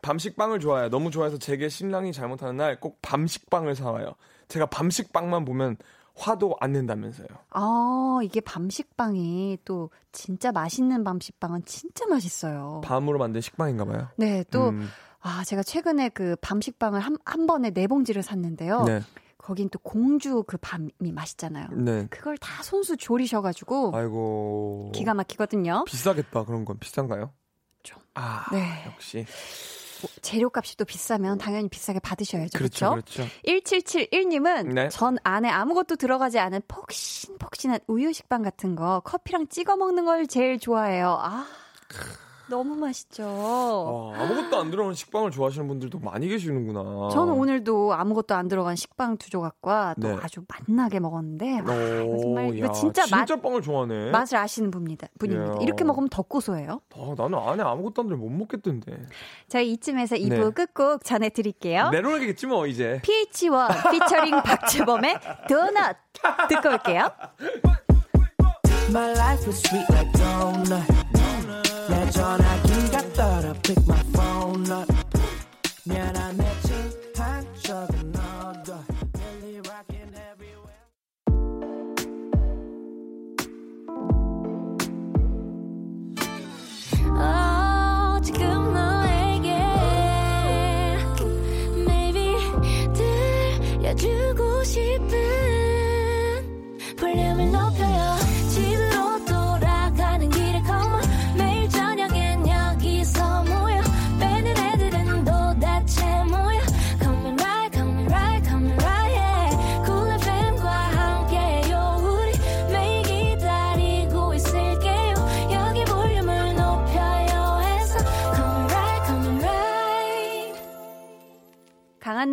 [0.04, 0.90] 밤식빵을 좋아해요.
[0.90, 4.14] 너무 좋아해서 제게 신랑이 잘못하는 날 꼭 밤식빵을 사와요.
[4.50, 5.78] 제가 밤식빵만 보면
[6.16, 7.28] 화도 안 낸다면서요.
[7.50, 12.82] 아, 이게 밤식빵이 또 진짜 맛있는 밤식빵은 진짜 맛있어요.
[12.84, 14.08] 밤으로 만든 식빵인가 봐요.
[14.18, 14.88] 네, 또, 음.
[15.22, 18.84] 아, 제가 최근에 그 밤식빵을 한, 한 번에 네 봉지를 샀는데요.
[18.84, 19.02] 네.
[19.38, 21.68] 거긴 또 공주 그 밤이 맛있잖아요.
[21.72, 22.08] 네.
[22.10, 23.92] 그걸 다 손수 조리셔가지고.
[23.94, 24.92] 아이고.
[24.94, 25.84] 기가 막히거든요.
[25.86, 26.80] 비싸겠다, 그런 건.
[26.80, 27.32] 비싼가요?
[27.82, 28.00] 좀.
[28.14, 28.86] 아, 네.
[28.86, 29.26] 역시.
[30.22, 32.58] 재료값이 또 비싸면 당연히 비싸게 받으셔야죠.
[32.58, 32.92] 그렇죠.
[32.92, 33.24] 그렇죠.
[33.46, 34.90] 1771님은 네.
[34.90, 40.60] 전 안에 아무것도 들어가지 않은 폭신폭신한 우유 식빵 같은 거 커피랑 찍어 먹는 걸 제일
[40.60, 41.18] 좋아해요.
[41.22, 41.46] 아.
[42.50, 44.14] 너무 맛있죠.
[44.16, 47.10] 아, 아무것도 안 들어간 식빵을 좋아하시는 분들도 많이 계시는구나.
[47.12, 50.18] 저는 오늘도 아무것도 안 들어간 식빵 두 조각과 또 네.
[50.22, 51.66] 아주 맛나게 먹었는데 와,
[52.22, 54.12] 정말 이거 진짜 진짜 빵을 좋아하네.
[54.12, 55.08] 맛을 아시는 분입니다.
[55.20, 55.58] 분입니다.
[55.62, 56.82] 이렇게 먹으면 더 고소해요.
[56.96, 59.08] 아, 나는 안에 아무것도 안 들어 못 먹겠던데.
[59.48, 60.50] 저희 이쯤에서 2부 네.
[60.52, 61.90] 끝곡 전해 드릴게요.
[61.92, 63.02] 내려오겠지 뭐 이제.
[63.04, 65.96] PH1 피처링 박재범의 도넛
[66.50, 67.10] 듣고 올게요.
[68.90, 71.03] My life is sweet like donut.
[72.14, 72.63] 내전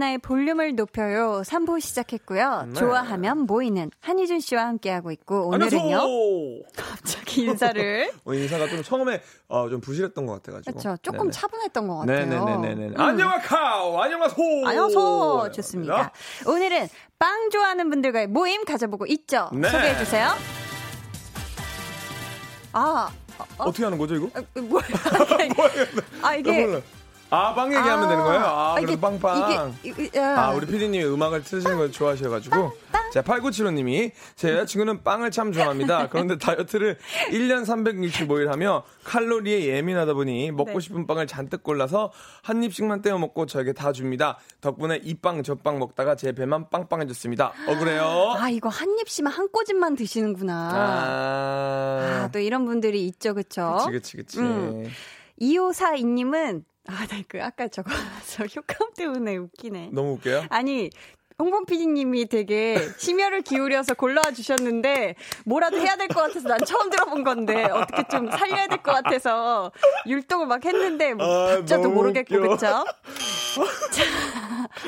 [0.01, 1.43] 한나의 볼륨을 높여요.
[1.45, 2.69] 3부 시작했고요.
[2.69, 2.73] 네.
[2.73, 5.83] 좋아하면 모이는 한희준 씨와 함께하고 있고 오늘은요.
[5.83, 6.63] 안녕하세요.
[6.75, 8.11] 갑자기 인사를.
[8.25, 10.73] 어, 인사가 좀 처음에 어, 좀 부실했던 것 같아가지고.
[10.73, 10.97] 그렇죠.
[11.03, 11.31] 조금 네네.
[11.33, 12.27] 차분했던 것 같아요.
[12.27, 12.87] 네네네네.
[12.87, 13.01] 음.
[13.01, 14.01] 안녕하카오.
[14.01, 14.67] 안녕하세요.
[14.67, 15.53] 안녕하세요.
[15.53, 16.13] 좋습니다.
[16.15, 16.51] 네.
[16.51, 19.51] 오늘은 빵 좋아하는 분들과의 모임 가져보고 있죠.
[19.53, 19.69] 네.
[19.69, 20.29] 소개해 주세요.
[22.73, 23.11] 아.
[23.57, 23.65] 어?
[23.65, 24.29] 떻게 하는 거죠 이거?
[24.35, 24.85] 아, 뭐야?
[26.23, 26.83] 아 이게
[27.31, 28.41] 아, 빵 얘기하면 아, 되는 거예요?
[28.45, 29.75] 아, 아 그래도 빵빵.
[29.83, 32.73] 이게, 이게, 아, 우리 피디님이 음악을 틀으시는 걸 좋아하셔가지고.
[33.13, 36.09] 자, 8975님이 제 여자친구는 빵을 참 좋아합니다.
[36.11, 36.97] 그런데 다이어트를
[37.33, 40.81] 1년 365일 하며 칼로리에 예민하다 보니 먹고 네.
[40.81, 44.39] 싶은 빵을 잔뜩 골라서 한 입씩만 떼어 먹고 저에게 다 줍니다.
[44.61, 47.53] 덕분에 이 빵 저 빵 먹다가 제 배만 빵빵해졌습니다.
[47.67, 48.35] 억울해요.
[48.39, 50.71] 아, 이거 한 입씩만 한 꼬집만 드시는구나.
[50.73, 53.87] 아, 아 또 이런 분들이 있죠, 그쵸?
[53.91, 54.39] 그치, 그치, 그치.
[54.41, 54.89] 음.
[55.41, 57.91] 2542님은 아, 나 그 아까 저거
[58.27, 59.91] 저 효과음 때문에 웃기네.
[59.93, 60.47] 너무 웃겨요?
[60.51, 60.91] 아니
[61.41, 65.15] 홍범 PD님이 되게 심혈을 기울여서 골라와 주셨는데
[65.47, 69.71] 뭐라도 해야 될 것 같아서 난 처음 들어본 건데 어떻게 좀 살려야 될 것 같아서
[70.07, 72.67] 율동을 막 했는데 뭐 아, 박자도 모르겠고 그쵸?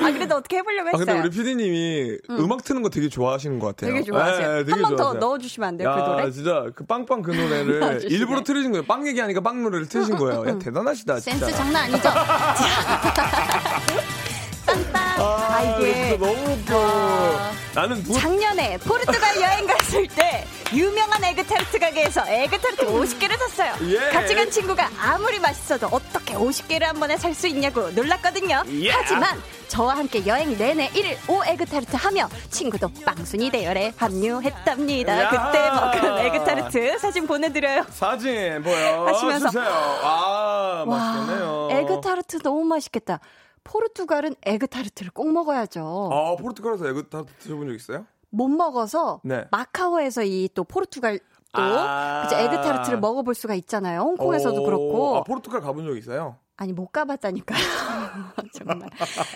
[0.01, 1.01] 아 그래도 어떻게 해보려고 했어요.
[1.01, 2.51] 아, 근데 우리 PD님이 음.
[2.51, 3.91] 악 트는 거 되게 좋아하시는 것 같아요.
[3.91, 4.65] 되게 좋아하세요.
[4.65, 5.91] 네, 한번 더 넣어주시면 안 돼요?
[5.93, 6.31] 그 야, 그 노래?
[6.31, 8.85] 진짜 그 빵빵 그 노래를 일부러 틀으신 거예요.
[8.85, 10.45] 빵 얘기하니까 빵 노래를 틀으신 거예요.
[10.47, 11.19] 야, 대단하시다.
[11.19, 11.45] 진짜.
[11.47, 12.09] 센스 장난 아니죠?
[15.23, 16.77] 아, 아 이게 너무 웃겨.
[16.77, 18.17] 아, 나는 뭐...
[18.19, 23.73] 작년에 포르투갈 여행 갔을 때 유명한 에그타르트 가게에서 에그타르트 50개를 샀어요.
[23.89, 24.09] 예.
[24.09, 28.63] 같이 간 친구가 아무리 맛있어도 어떻게 50개를 한 번에 살 수 있냐고 놀랐거든요.
[28.67, 28.91] 예.
[28.91, 35.19] 하지만 저와 함께 여행 내내 1일 5 에그타르트 하며 친구도 빵순이 대열에 합류했답니다.
[35.19, 35.29] 야.
[35.29, 37.85] 그때 먹은 에그타르트 사진 보내드려요.
[37.89, 39.65] 사진 보여 하시면서 주세요.
[40.03, 41.69] 아 맛있겠네요.
[41.71, 43.19] 에그타르트 너무 맛있겠다.
[43.63, 46.09] 포르투갈은 에그타르트를 꼭 먹어야죠.
[46.11, 48.05] 아, 포르투갈에서 에그타르트 드셔본 적 있어요?
[48.29, 49.45] 못 먹어서 네.
[49.51, 51.19] 마카오에서 이 또 포르투갈
[51.55, 53.99] 또 아~ 에그타르트를 먹어볼 수가 있잖아요.
[54.01, 55.17] 홍콩에서도 그렇고.
[55.17, 56.37] 아, 포르투갈 가본 적 있어요?
[56.55, 57.57] 아니 못 가봤다니까요.
[58.53, 58.89] 정말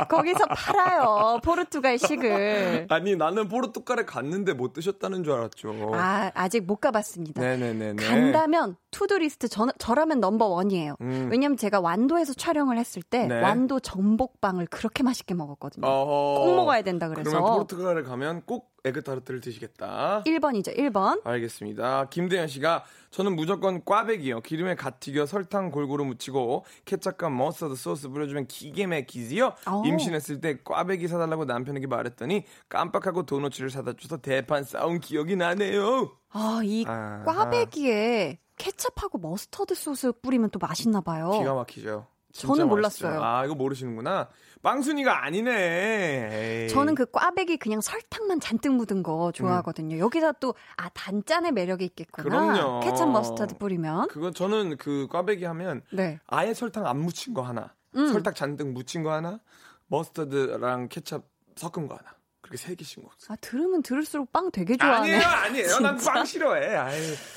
[0.08, 2.88] 거기서 팔아요 포르투갈식을.
[2.90, 5.92] 아니 나는 포르투갈에 갔는데 못 드셨다는 줄 알았죠.
[5.96, 7.42] 아 아직 못 가봤습니다.
[7.42, 7.96] 네네네.
[7.96, 10.96] 간다면 to-do list 저, 저라면 number one이에요.
[11.02, 11.30] 음.
[11.32, 13.42] 왜냐면 제가 완도에서 촬영을 했을 때 네.
[13.42, 15.88] 완도 전복빵을 그렇게 맛있게 먹었거든요.
[15.88, 16.46] 어허.
[16.46, 17.32] 꼭 먹어야 된다 그래서.
[17.32, 20.24] 그러면 포르투갈에 가면 꼭 에그타르트를 드시겠다.
[20.26, 21.22] 1번이죠, 1번.
[21.26, 22.08] 알겠습니다.
[22.10, 24.42] 김대현 씨가 저는 무조건 꽈배기요.
[24.42, 29.54] 기름에 갓 튀겨 설탕 골고루 묻히고 케찹과 머스타드 소스 뿌려주면 기가 맥히지요.
[29.72, 29.86] 오.
[29.86, 36.12] 임신했을 때 꽈배기 사달라고 남편에게 말했더니 깜빡하고 도너츠를 사다 줘서 대판 싸운 기억이 나네요.
[36.30, 41.32] 아, 이 아, 꽈배기에 케찹하고 머스터드 소스 뿌리면 또 맛있나 봐요.
[41.40, 42.08] 기가 막히죠.
[42.34, 43.24] 저는 몰랐어요.
[43.24, 44.30] 아, 이거 모르시는구나.
[44.62, 46.64] 빵순이가 아니네.
[46.64, 46.70] 에이.
[46.70, 49.96] 저는 그 꽈배기 그냥 설탕만 잔뜩 묻은 거 좋아하거든요.
[49.96, 50.00] 음.
[50.00, 52.24] 여기다 또, 아, 단짠의 매력이 있겠구나.
[52.24, 52.80] 그럼요.
[52.82, 54.08] 케찹 머스타드 뿌리면.
[54.10, 56.20] 그거 저는 그 꽈배기 하면 네.
[56.28, 57.74] 아예 설탕 안 묻힌 거 하나.
[57.96, 58.12] 음.
[58.12, 59.40] 설탕 잔뜩 묻힌 거 하나.
[59.88, 61.22] 머스타드랑 케찹
[61.56, 62.17] 섞은 거 하나.
[62.48, 63.34] 그렇게 세 개씩 먹었어.
[63.34, 65.16] 아 들으면 들을수록 빵 되게 좋아하네.
[65.16, 65.80] 아니에요, 아니에요.
[65.80, 66.78] 난 빵 싫어해.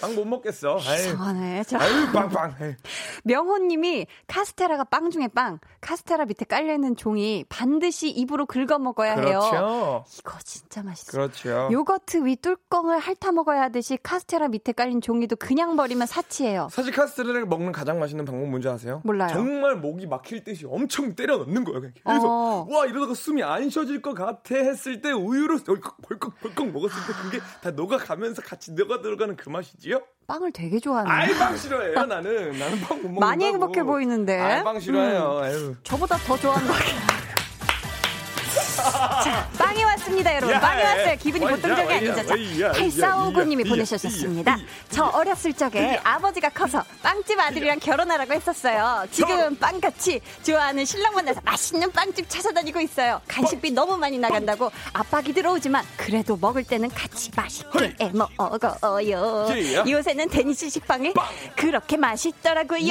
[0.01, 0.79] 빵 못 먹겠어.
[0.79, 1.65] 이상하네.
[1.65, 1.81] 자.
[1.81, 2.55] 아유, 빵빵.
[3.25, 5.59] 명호님이 카스테라가 빵 중에 빵.
[5.81, 9.47] 카스테라 밑에 깔려 있는 종이 반드시 입으로 긁어 먹어야 그렇죠.
[9.57, 10.05] 해요.
[10.19, 11.11] 이거 진짜 맛있어.
[11.13, 11.69] 그렇죠.
[11.73, 16.69] 요거트 위 뚜껑을 핥아 먹어야 하듯이 카스테라 밑에 깔린 종이도 그냥 버리면 사치예요.
[16.71, 19.01] 사실 카스테라를 먹는 가장 맛있는 방법 뭔지 아세요?
[19.05, 19.31] 몰라요.
[19.33, 21.81] 정말 목이 막힐 듯이 엄청 때려 넣는 거예요.
[21.81, 22.67] 그래서 어.
[22.71, 27.13] 와 이러다가 숨이 안 쉬어질 것 같아 했을 때 우유로 벌컥 벌컥 벌컥 먹었을 때
[27.23, 30.01] 그게 다 녹아가면서 같이 녹아 들어가는 그 맛이지요?
[30.27, 31.11] 빵을 되게 좋아하네.
[31.11, 34.39] 아이 빵 싫어해요 나는 나는 빵 못 먹는 많이 행복해 보이는데.
[34.39, 35.41] 아이 빵 싫어해요.
[35.45, 35.77] 음.
[35.83, 36.73] 저보다 더 좋아한다.
[39.25, 40.55] 자, 빵이 왔습니다, 여러분.
[40.55, 41.17] 야, 빵이 왔어요.
[41.17, 42.23] 기분이 보통 적이 아니죠.
[42.73, 44.59] 8459님이 보내주셨습니다.
[44.91, 49.07] 저 어렸을 적에 아버지가 커서 빵집 아들이랑 결혼하라고 했었어요.
[49.11, 53.21] 지금 빵같이 좋아하는 신랑 만나서 맛있는 빵집 찾아다니고 있어요.
[53.29, 59.49] 간식비 너무 많이 나간다고 압박이 들어오지만 그래도 먹을 때는 같이 맛있게 먹어요.
[59.89, 61.15] 요새는 데니시 식빵이
[61.57, 62.89] 그렇게 맛있더라고요.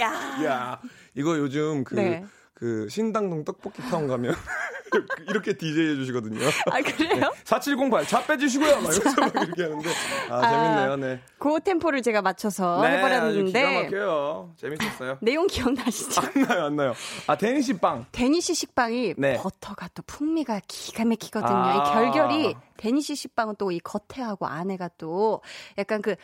[0.00, 0.78] 야.
[1.16, 2.24] 이거 요즘 그, 네.
[2.60, 4.34] 그 신당동 떡볶이 타운 가면
[5.28, 6.44] 이렇게 DJ 해주시거든요.
[6.70, 7.32] 아, 그래요?
[7.44, 8.80] 4708, 자 빼주시고요.
[8.82, 9.90] 막 이렇게 하는데.
[10.28, 11.20] 아, 아, 재밌네요, 네.
[11.38, 13.50] 그 템포를 제가 맞춰서 네, 해버렸는데.
[13.50, 14.52] 기가 막혀요.
[14.58, 15.18] 재밌었어요.
[15.22, 16.20] 내용 기억나시죠?
[16.20, 16.94] 안 나요, 안 나요.
[17.28, 18.04] 아, 데니시 빵.
[18.12, 19.38] 데니시 식빵이 네.
[19.38, 21.50] 버터가 또 풍미가 기가 막히거든요.
[21.56, 25.40] 아~ 이 결결이 데니시 식빵은 또 이 겉에하고 안에가 또
[25.78, 26.16] 약간 그,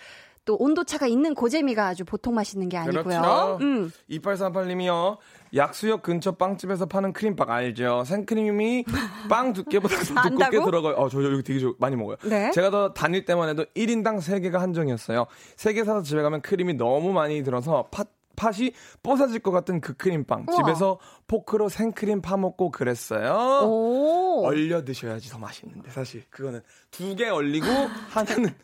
[0.47, 3.03] 또 온도차가 있는 고재미가 아주 보통 맛있는 게 아니고요.
[3.03, 3.59] 그렇죠.
[3.61, 3.93] 음.
[4.09, 5.19] 2838님이요.
[5.55, 8.05] 약수역 근처 빵집에서 파는 크림빵 알죠?
[8.05, 8.85] 생크림이
[9.29, 10.95] 빵 두께보다 더 두껍게 들어가요.
[10.95, 12.17] 어, 저 여기 되게 많이 먹어요.
[12.25, 12.51] 네?
[12.53, 15.27] 제가 더 다닐 때만 해도 1인당 3개가 한정이었어요.
[15.57, 18.73] 3개 사서 집에 가면 크림이 너무 많이 들어서 팥 팥이
[19.03, 20.57] 뽀사질 것 같은 그 크림빵 우와.
[20.59, 23.33] 집에서 포크로 생크림 파먹고 그랬어요.
[23.67, 24.43] 오.
[24.45, 27.67] 얼려 드셔야지 더 맛있는데 사실 그거는 두 개 얼리고
[28.11, 28.55] 하나는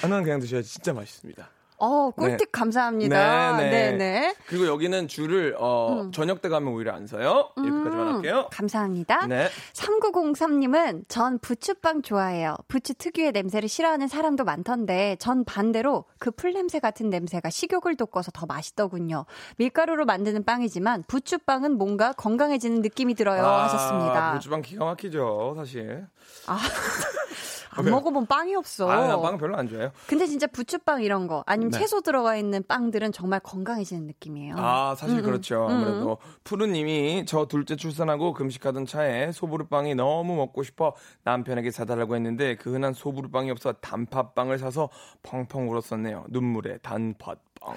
[0.00, 1.48] 하나는 그냥 드셔야지 진짜 맛있습니다.
[1.84, 2.44] 어, 꿀팁 네.
[2.52, 3.56] 감사합니다.
[3.56, 3.96] 네, 네.
[3.96, 6.12] 네, 그리고 여기는 줄을 어, 음.
[6.12, 7.50] 저녁 때 가면 오히려 안 서요.
[7.56, 8.48] 이렇게까지만 음, 할게요.
[8.52, 9.26] 감사합니다.
[9.26, 9.48] 네.
[9.72, 12.54] 3903님은 전 부추빵 좋아해요.
[12.68, 18.46] 부추 특유의 냄새를 싫어하는 사람도 많던데 전 반대로 그 풀냄새 같은 냄새가 식욕을 돋궈서 더
[18.46, 19.24] 맛있더군요.
[19.56, 23.44] 밀가루로 만드는 빵이지만 부추빵은 뭔가 건강해지는 느낌이 들어요.
[23.44, 24.34] 아, 하셨습니다.
[24.34, 26.06] 부추빵 기가 막히죠, 사실.
[26.46, 26.60] 아.
[27.74, 28.90] 안 먹어본 빵이 없어.
[28.90, 29.92] 아, 나빵 별로 안 좋아해요.
[30.06, 31.78] 근데 진짜 부추빵 이런 거 아니면 네.
[31.78, 34.56] 채소 들어가 있는 빵들은 정말 건강해지는 느낌이에요.
[34.58, 35.66] 아, 사실 음, 그렇죠.
[35.66, 35.70] 음.
[35.70, 40.94] 아무래도 푸르님이 저 둘째 출산하고 금식하던 차에 소보루빵이 너무 먹고 싶어
[41.24, 44.90] 남편에게 사달라고 했는데 그 흔한 소보루빵이 없어 단팥빵을 사서
[45.22, 46.26] 펑펑 울었었네요.
[46.28, 47.76] 눈물에 단팥빵.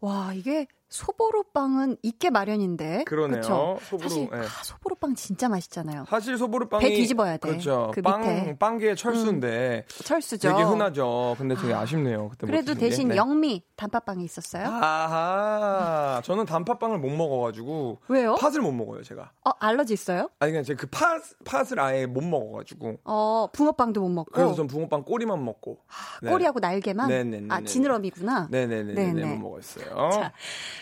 [0.00, 3.04] 와, 이게 소보루빵은 있게 마련인데.
[3.04, 3.40] 그러네요.
[3.40, 3.78] 그쵸?
[3.82, 4.36] 소보루, 사실 네.
[4.36, 6.04] 아, 소보루빵 진짜 맛있잖아요.
[6.06, 7.48] 사실 소보루빵이 배 뒤집어야 돼.
[7.48, 7.90] 그렇죠.
[7.94, 8.58] 그 빵, 밑에.
[8.58, 9.86] 빵계의 철수인데.
[9.88, 10.50] 음, 철수죠.
[10.50, 11.34] 되게 흔하죠.
[11.38, 13.16] 근데 되게 아, 쉽네요 그때 그래도 대신 네.
[13.16, 14.66] 영미 단팥빵이 있었어요?
[14.68, 16.20] 아하.
[16.24, 18.00] 저는 단팥빵을 못 먹어가지고.
[18.08, 18.34] 왜요?
[18.34, 19.32] 팥을 못 먹어요, 제가.
[19.46, 20.28] 어, 알러지 있어요?
[20.40, 22.98] 아니, 그냥 제가 그 팥, 팥을 아예 못 먹어가지고.
[23.04, 24.30] 어, 붕어빵도 못 먹고.
[24.32, 25.78] 그래서 전 붕어빵 꼬리만 먹고.
[25.88, 26.30] 아, 네.
[26.30, 27.08] 꼬리하고 날개만?
[27.08, 27.46] 네네네.
[27.48, 28.48] 아, 지느러미구나?
[28.50, 28.92] 네네네.
[28.92, 29.24] 네네.
[29.36, 30.10] 못 먹었어요.
[30.10, 30.32] 자,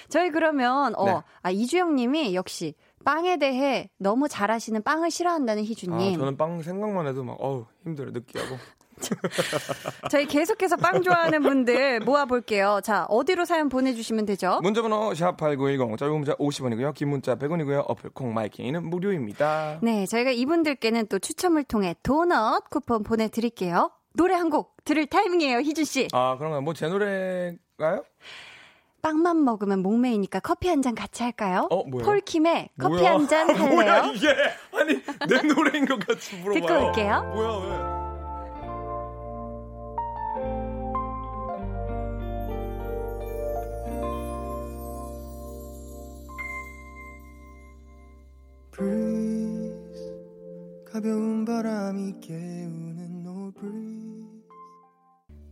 [0.08, 1.20] 저희 그러면, 어, 네.
[1.42, 2.74] 아, 이주영 님이 역시
[3.04, 6.14] 빵에 대해 너무 잘하시는 빵을 싫어한다는 희주님.
[6.14, 8.56] 아, 저는 빵 생각만 해도 막, 어우, 힘들어, 느끼하고.
[10.10, 12.80] 저희 계속해서 빵 좋아하는 분들 모아볼게요.
[12.84, 14.60] 자, 어디로 사연 보내주시면 되죠?
[14.62, 16.92] 문자번호 샵 8910, 짧은 문자 50원이고요.
[16.94, 17.84] 긴 문자 100원이고요.
[17.88, 19.78] 어플 콩 마이킹이는 무료입니다.
[19.82, 23.90] 네, 저희가 이분들께는 또 추첨을 통해 도넛 쿠폰 보내드릴게요.
[24.14, 26.08] 노래 한 곡 들을 타이밍이에요, 희준 씨.
[26.12, 26.60] 아, 그런가요?
[26.60, 28.04] 뭐 제 노래가요?
[29.02, 31.66] 빵만 먹으면 목매이니까 커피 한 잔 같이 할까요?
[31.70, 32.04] 어, 뭐야?
[32.04, 33.74] 폴킴의 커피 한 잔 할래요?
[33.74, 34.28] 뭐야, 이게?
[34.72, 36.60] 아니, 내 노래인 것 같이 물어봐요.
[36.66, 37.22] 듣고 올게요.
[37.34, 37.90] 뭐야, 왜?
[50.84, 54.19] 가벼운 바람이 깨우는 no breeze.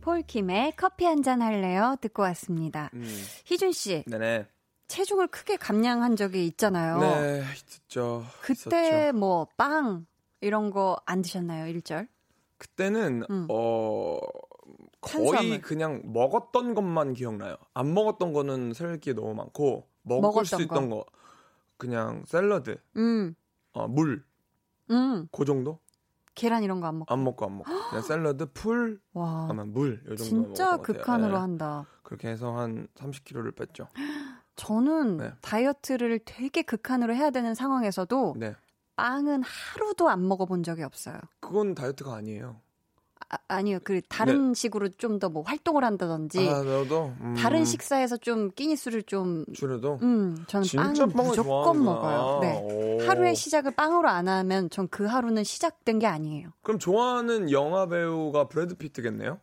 [0.01, 1.95] 폴킴의 커피 한 잔 할래요?
[2.01, 2.89] 듣고 왔습니다.
[2.93, 3.03] 음.
[3.45, 4.03] 희준 씨.
[4.07, 4.47] 네네.
[4.87, 6.99] 체중을 크게 감량한 적이 있잖아요.
[6.99, 7.43] 네,
[7.83, 8.23] 있죠.
[8.41, 10.05] 그때 뭐 빵
[10.41, 12.07] 이런 거 안 드셨나요, 일절?
[12.57, 13.45] 그때는 음.
[13.49, 14.17] 어
[15.01, 15.61] 거의 탄수화물.
[15.61, 17.55] 그냥 먹었던 것만 기억나요.
[17.73, 20.97] 안 먹었던 거는 살기 너무 많고 먹을 수 있던 거.
[20.97, 21.05] 거.
[21.77, 23.35] 그냥 샐러드, 음.
[23.73, 24.23] 어, 물,
[24.89, 25.27] 음.
[25.31, 25.79] 그 정도?
[26.35, 27.13] 계란 이런 거 안 먹고.
[27.13, 27.71] 안 먹고 안 먹고.
[27.89, 29.47] 그냥 샐러드, 풀, 와.
[29.49, 30.23] 아마 물, 요 정도.
[30.23, 31.39] 진짜 극한으로 네.
[31.39, 31.85] 한다.
[32.03, 33.87] 그렇게 해서 한 30kg를 뺐죠.
[34.55, 35.33] 저는 네.
[35.41, 38.55] 다이어트를 되게 극한으로 해야 되는 상황에서도 네.
[38.95, 41.17] 빵은 하루도 안 먹어본 적이 없어요.
[41.39, 42.59] 그건 다이어트가 아니에요.
[43.47, 44.59] 아니요, 그 다른 네.
[44.59, 46.39] 식으로 좀 더 뭐 활동을 한다든지.
[46.49, 47.35] 아, 너도 음.
[47.37, 49.99] 다른 식사에서 좀 끼니 수를 좀 줄여도.
[50.01, 52.39] 음, 저는 빵을 무조건 먹어요.
[52.41, 52.59] 네.
[52.63, 52.99] 오.
[53.01, 56.49] 하루의 시작을 빵으로 안 하면 전 그 하루는 시작된 게 아니에요.
[56.63, 59.39] 그럼 좋아하는 영화 배우가 브래드 피트겠네요?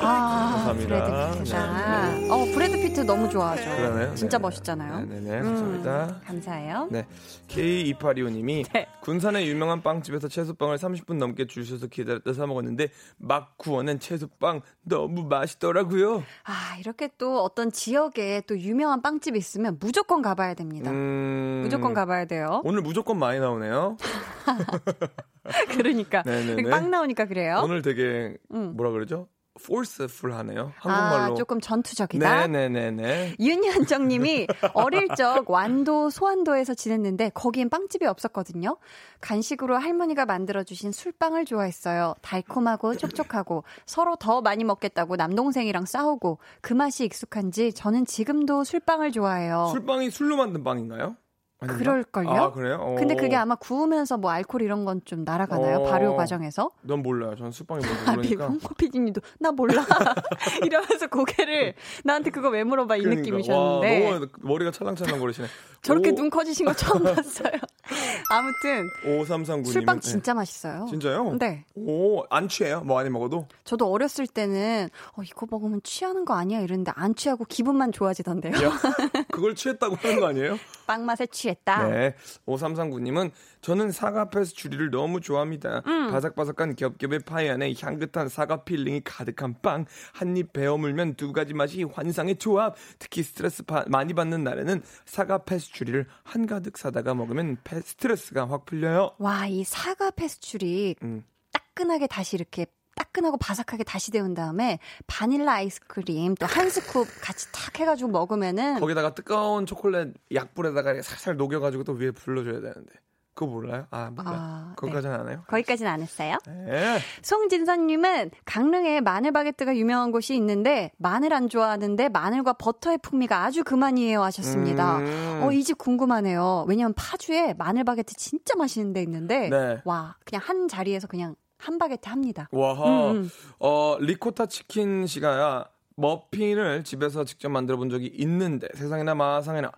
[0.00, 1.04] 아, 감사합니다.
[1.04, 2.10] 브래드 피트다.
[2.16, 2.30] 네.
[2.30, 3.62] 어, 브래드 피트 너무 좋아하죠.
[3.62, 4.14] 그러네요.
[4.14, 4.42] 진짜 네.
[4.42, 5.06] 멋있잖아요.
[5.06, 6.04] 네네, 감사합니다.
[6.06, 6.88] 음, 감사해요.
[6.90, 7.06] 네.
[7.48, 8.86] K2825님이 네.
[9.02, 15.24] 군산의 유명한 빵집에서 채소빵을 30분 넘게 줄 서서 기다렸다 사 먹었는데 막 구워낸 채소빵 너무
[15.24, 16.24] 맛있더라고요.
[16.44, 20.90] 아, 이렇게 또 어떤 지역에 또 유명한 빵집이 있으면 무조건 가봐야 됩니다.
[20.90, 21.60] 음...
[21.62, 22.62] 무조건 가봐야 돼요.
[22.64, 23.96] 오늘 무조건 많이 나오네요.
[25.76, 26.22] 그러니까
[26.70, 27.60] 빵 나오니까 그래요.
[27.64, 28.74] 오늘 되게 음.
[28.76, 29.28] 뭐라 그러죠?
[29.58, 30.72] forceful하네요.
[30.76, 31.32] 한국말로.
[31.32, 32.46] 아, 조금 전투적이다.
[32.46, 33.36] 네네네네.
[33.38, 38.78] 윤현정님이 어릴 적 완도 소환도에서 지냈는데 거기엔 빵집이 없었거든요.
[39.20, 42.14] 간식으로 할머니가 만들어주신 술빵을 좋아했어요.
[42.22, 49.68] 달콤하고 촉촉하고 서로 더 많이 먹겠다고 남동생이랑 싸우고 그 맛이 익숙한지 저는 지금도 술빵을 좋아해요.
[49.72, 51.16] 술빵이 술로 만든 빵인가요?
[51.60, 51.78] 아닌가?
[51.78, 52.30] 그럴걸요?
[52.30, 52.76] 아, 그래요?
[52.80, 52.94] 오.
[52.96, 55.78] 근데 그게 아마 구우면서 뭐 알코올 이런 건 좀 날아가나요?
[55.80, 55.84] 오.
[55.84, 56.70] 발효 과정에서?
[56.82, 57.34] 넌 몰라요.
[57.36, 58.44] 저는 술빵이 뭔지 모르니까.
[58.44, 59.84] 아, 홍코피디님도 나 몰라.
[60.64, 63.20] 이러면서 고개를 나한테 그거 왜 물어봐 이 그러니까.
[63.22, 64.04] 느낌이셨는데.
[64.06, 65.48] 와, 너무 머리가 찰랑찰랑 거리시네.
[65.82, 66.14] 저렇게 오.
[66.14, 67.52] 눈 커지신 거 처음 봤어요.
[68.30, 70.86] 아무튼 5339님 술빵 진짜 맛있어요.
[70.88, 71.36] 진짜요?
[71.38, 71.64] 네.
[71.74, 72.80] 오, 안 취해요?
[72.82, 73.46] 뭐 많이 먹어도?
[73.64, 78.52] 저도 어렸을 때는 어 이거 먹으면 취하는 거 아니야 이랬는데 안 취하고 기분만 좋아지던데요.
[79.30, 80.58] 그걸 취했다고 하는 거 아니에요?
[80.86, 81.88] 빵 맛에 취 했다.
[81.88, 82.14] 네.
[82.46, 83.30] 5339님은
[83.60, 85.82] 저는 사과 페스츄리를 너무 좋아합니다.
[85.86, 86.10] 음.
[86.10, 89.84] 바삭바삭한 겹겹의 파이 안에 향긋한 사과 filling이 가득한 빵.
[90.14, 92.76] 한 입 베어 물면 두 가지 맛이 환상의 조합.
[92.98, 99.12] 특히 스트레스 파, 많이 받는 날에는 사과 페스츄리를 한가득 사다가 먹으면 페, 스트레스가 확 풀려요.
[99.18, 101.24] 와, 이 사과 페스츄리 음.
[101.52, 102.66] 따끈하게 다시 이렇게
[102.98, 109.14] 따끈하고 바삭하게 다시 데운 다음에 바닐라 아이스크림 또 한 scoop 같이 탁 해가지고 먹으면은 거기다가
[109.14, 112.92] 뜨거운 초콜릿 약불에다가 살살 녹여가지고 또 위에 뿌려줘야 되는데
[113.34, 113.86] 그거 몰라요?
[113.92, 114.30] 아, 몰라.
[114.32, 115.22] 아, 거기까지는 네.
[115.22, 115.44] 안 해요?
[115.46, 116.38] 거기까지는 안 했어요.
[116.48, 116.98] 네.
[117.22, 124.22] 송진선님은 강릉에 마늘 바게트가 유명한 곳이 있는데 마늘 안 좋아하는데 마늘과 버터의 풍미가 아주 그만이에요
[124.24, 124.98] 하셨습니다.
[124.98, 125.40] 음.
[125.44, 126.64] 어, 이 집 궁금하네요.
[126.66, 129.78] 왜냐면 파주에 마늘 바게트 진짜 맛있는 데 있는데 네.
[129.84, 132.48] 와 그냥 한 자리에서 그냥 한 바게트 합니다.
[132.52, 133.10] 와하.
[133.12, 133.30] 음, 음.
[133.58, 139.72] 어 리코타 치킨 시가야 머핀을 집에서 직접 만들어 본 적이 있는데 세상에나 마상에나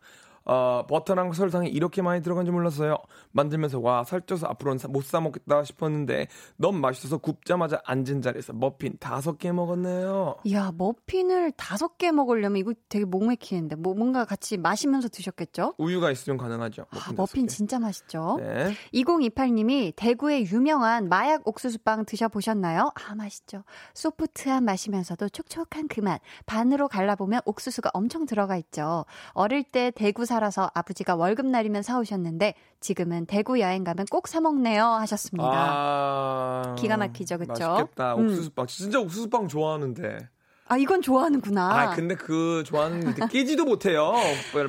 [0.52, 2.96] 어, 버터랑 설탕이 이렇게 많이 들어간지 몰랐어요.
[3.30, 6.26] 만들면서 와 살쪄서 앞으로는 못 사 먹겠다 싶었는데
[6.56, 10.36] 너무 맛있어서 굽자마자 앉은 자리에서 머핀 다섯 개 먹었네요.
[10.52, 15.74] 야 머핀을 다섯 개 먹으려면 이거 되게 목 맥히는데 뭐 뭔가 같이 마시면서 드셨겠죠?
[15.78, 16.86] 우유가 있으면 가능하죠.
[16.92, 18.38] 머핀, 아, 머핀 진짜 맛있죠.
[18.40, 18.72] 네.
[18.94, 22.90] 2028님이 대구의 유명한 마약 옥수수빵 드셔보셨나요?
[22.94, 23.62] 아 맛있죠.
[23.94, 26.20] 소프트한 맛이면서도 촉촉한 그 맛.
[26.46, 29.04] 반으로 갈라보면 옥수수가 엄청 들어가 있죠.
[29.32, 35.52] 어릴 때 대구 살아서 아버지가 월급날이면 사오셨는데 지금은 대구 여행 가면 꼭 사먹네요 하셨습니다.
[35.52, 36.74] 아...
[36.78, 37.52] 기가 막히죠, 그쵸?
[37.52, 38.14] 맛있겠다.
[38.16, 38.24] 음.
[38.24, 38.66] 옥수수빵.
[38.66, 40.28] 진짜 옥수수빵 좋아하는데.
[40.66, 41.80] 아, 이건 좋아하는구나.
[41.80, 44.12] 아, 근데 그 좋아하는 끼지도 못해요.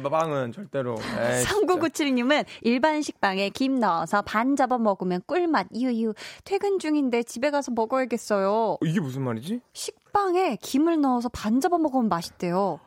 [0.10, 0.96] 빵은 절대로.
[0.96, 5.68] 3997님은 일반 식빵에 김 넣어서 반 잡아 먹으면 꿀맛.
[5.76, 6.16] 유유.
[6.44, 8.80] 퇴근 중인데 집에 가서 먹어야겠어요.
[8.84, 9.62] 이게 무슨 말이지?
[9.74, 12.80] 식 식빵에 김을 넣어서 반 잡아 먹으면 맛있대요.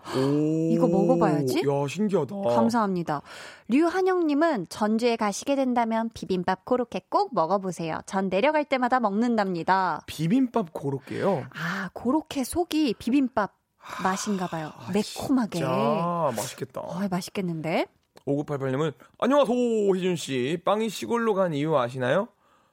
[0.71, 1.61] 이거 먹어봐야지.
[1.61, 2.37] 야 신기하다.
[2.55, 3.23] 감사합니다.
[3.69, 8.01] 류한영님은 전주에 가시게 된다면 비빔밥 고로케 꼭 먹어보세요.
[8.07, 10.03] 전 내려갈 때마다 먹는답니다.
[10.07, 11.47] 비빔밥 고로케요?
[11.55, 13.55] 아 고로케 속이 비빔밥
[14.03, 14.71] 맛인가 봐요.
[14.77, 15.59] 아, 매콤하게.
[15.59, 16.81] 진짜 맛있겠다.
[16.83, 17.87] 어, 맛있겠는데?
[18.27, 19.57] 5988님은 안녕하세요
[19.97, 20.61] 희준 씨.
[20.65, 22.29] 빵이 시골로 간 이유 아시나요?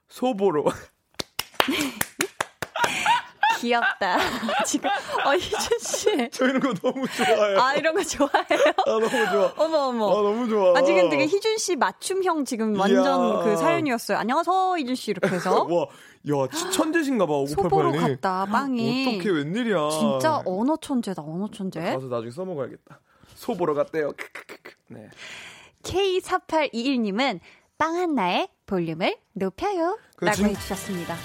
[0.09, 0.65] 소보로.
[3.62, 4.18] 귀엽다.
[4.66, 4.89] 지금
[5.26, 6.30] 어 희준 씨.
[6.32, 7.59] 저 이런 거 너무 좋아해요.
[7.59, 8.74] 아 이런 거 좋아해요?
[8.78, 9.53] 아 너무 좋아.
[9.57, 10.09] 어머 어머.
[10.09, 10.78] 아 너무 좋아.
[10.78, 13.43] 아 지금 되게 희준 씨 맞춤형 지금 완전 이야.
[13.43, 14.18] 그 사연이었어요.
[14.18, 15.64] 안녕하세요 희준 씨 이렇게 해서.
[15.70, 15.88] 와.
[16.30, 17.47] 야, 천재신가 봐, 5988님.
[17.64, 19.07] 소보로 갔다, 빵이.
[19.07, 19.89] 어떻게 웬일이야.
[19.89, 21.82] 진짜 언어 천재다, 언어 천재.
[21.82, 22.99] 가서 나중에 써먹어야겠다.
[23.34, 24.14] 소보러 갔대요.
[24.89, 25.09] 네.
[25.82, 27.39] K4821님은
[27.80, 29.97] 빵 한나의 볼륨을 높여요.
[30.20, 30.45] 라고 진...
[30.49, 31.16] 해주셨습니다.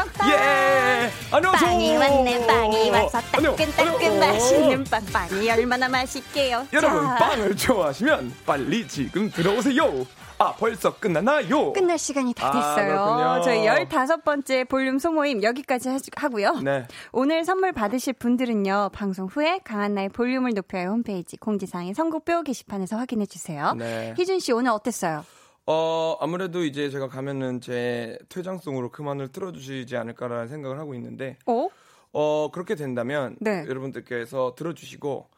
[0.00, 0.30] 빵빵.
[0.30, 1.10] 예.
[1.30, 1.70] 안녕하세요.
[1.70, 2.46] 빵이 왔네.
[2.46, 5.04] 빵이 와서 따끈따끈 맛있는 빵.
[5.12, 6.66] 빵이 얼마나 맛있게요.
[6.72, 7.16] 여러분 자.
[7.16, 10.06] 빵을 좋아하시면 빨리 지금 들어오세요.
[10.38, 11.74] 아, 벌써 끝났나요?
[11.74, 12.98] 끝날 시간이 다 됐어요.
[12.98, 16.60] 아, 저희 15번째 볼륨 소모임 여기까지 하고요.
[16.62, 16.86] 네.
[17.12, 18.90] 오늘 선물 받으실 분들은요.
[18.94, 23.74] 방송 후에 강한나의 볼륨을 높여요 홈페이지 공지사항의 선곡표 게시판에서 확인해 주세요.
[23.76, 24.14] 네.
[24.16, 25.26] 희준 씨 오늘 어땠어요?
[25.72, 31.68] 어, 아무래도 이제 제가 가면은 제 퇴장송으로 그만을 틀어주시지 않을까라는 생각을 하고 있는데, 어?
[32.12, 33.64] 어, 그렇게 된다면, 네.
[33.68, 35.28] 여러분들께서 들어주시고,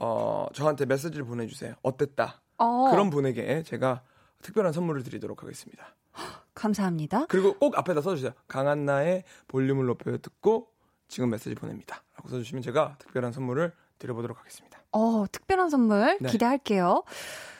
[0.00, 1.74] 어, 저한테 메시지를 보내주세요.
[1.82, 2.40] 어땠다?
[2.58, 2.90] 어.
[2.90, 4.02] 그런 분에게 제가
[4.42, 5.94] 특별한 선물을 드리도록 하겠습니다.
[6.54, 7.26] 감사합니다.
[7.26, 8.32] 그리고 꼭 앞에다 써주세요.
[8.48, 10.66] 강한나의 볼륨을 높여 듣고
[11.06, 12.02] 지금 메시지 보냅니다.
[12.16, 14.82] 라고 써주시면 제가 특별한 선물을 드려보도록 하겠습니다.
[14.90, 16.28] 어, 특별한 선물 네.
[16.28, 17.04] 기대할게요.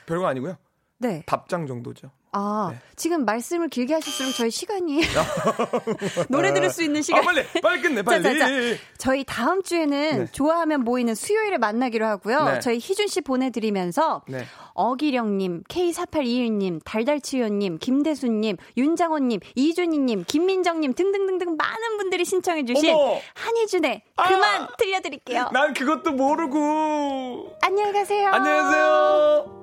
[0.07, 0.57] 별거 아니고요.
[1.01, 1.23] 네.
[1.27, 2.11] 답장 정도죠.
[2.33, 2.79] 아, 네.
[2.95, 5.01] 지금 말씀을 길게 하실수록 저희 시간이
[6.29, 7.23] 노래 들을 수 있는 시간.
[7.23, 8.23] 아, 빨리, 빨리 끝내, 빨리.
[8.23, 8.77] 자, 자, 자.
[8.99, 10.27] 저희 다음 주에는 네.
[10.31, 12.45] 좋아하면 모이는 수요일에 만나기로 하고요.
[12.45, 12.61] 네.
[12.61, 14.45] 저희 희준 씨 보내드리면서 네.
[14.75, 22.95] 어기령님, K4821님, 달달치요님, 김대수님, 윤장호님, 이준희님, 김민정님 등등등등 많은 분들이 신청해주신
[23.35, 24.29] 한희준의 아!
[24.29, 25.49] 그만 들려드릴게요.
[25.53, 27.57] 난 그것도 모르고.
[27.63, 28.29] 안녕히 가세요.
[28.29, 29.60] 안녕히 가세요.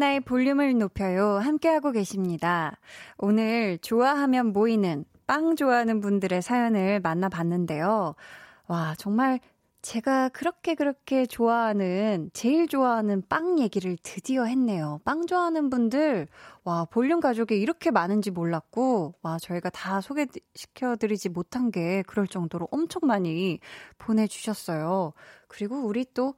[0.00, 1.38] 강한나의 볼륨을 높여요.
[1.38, 2.78] 함께하고 계십니다.
[3.18, 8.14] 오늘 좋아하면 모이는 빵 좋아하는 분들의 사연을 만나봤는데요.
[8.66, 9.40] 와, 정말
[9.82, 15.00] 제가 그렇게 그렇게 좋아하는, 제일 좋아하는 빵 얘기를 드디어 했네요.
[15.04, 16.28] 빵 좋아하는 분들,
[16.64, 23.02] 와, 볼륨 가족이 이렇게 많은지 몰랐고, 와, 저희가 다 소개시켜드리지 못한 게 그럴 정도로 엄청
[23.06, 23.60] 많이
[23.98, 25.12] 보내주셨어요.
[25.46, 26.34] 그리고 우리 또,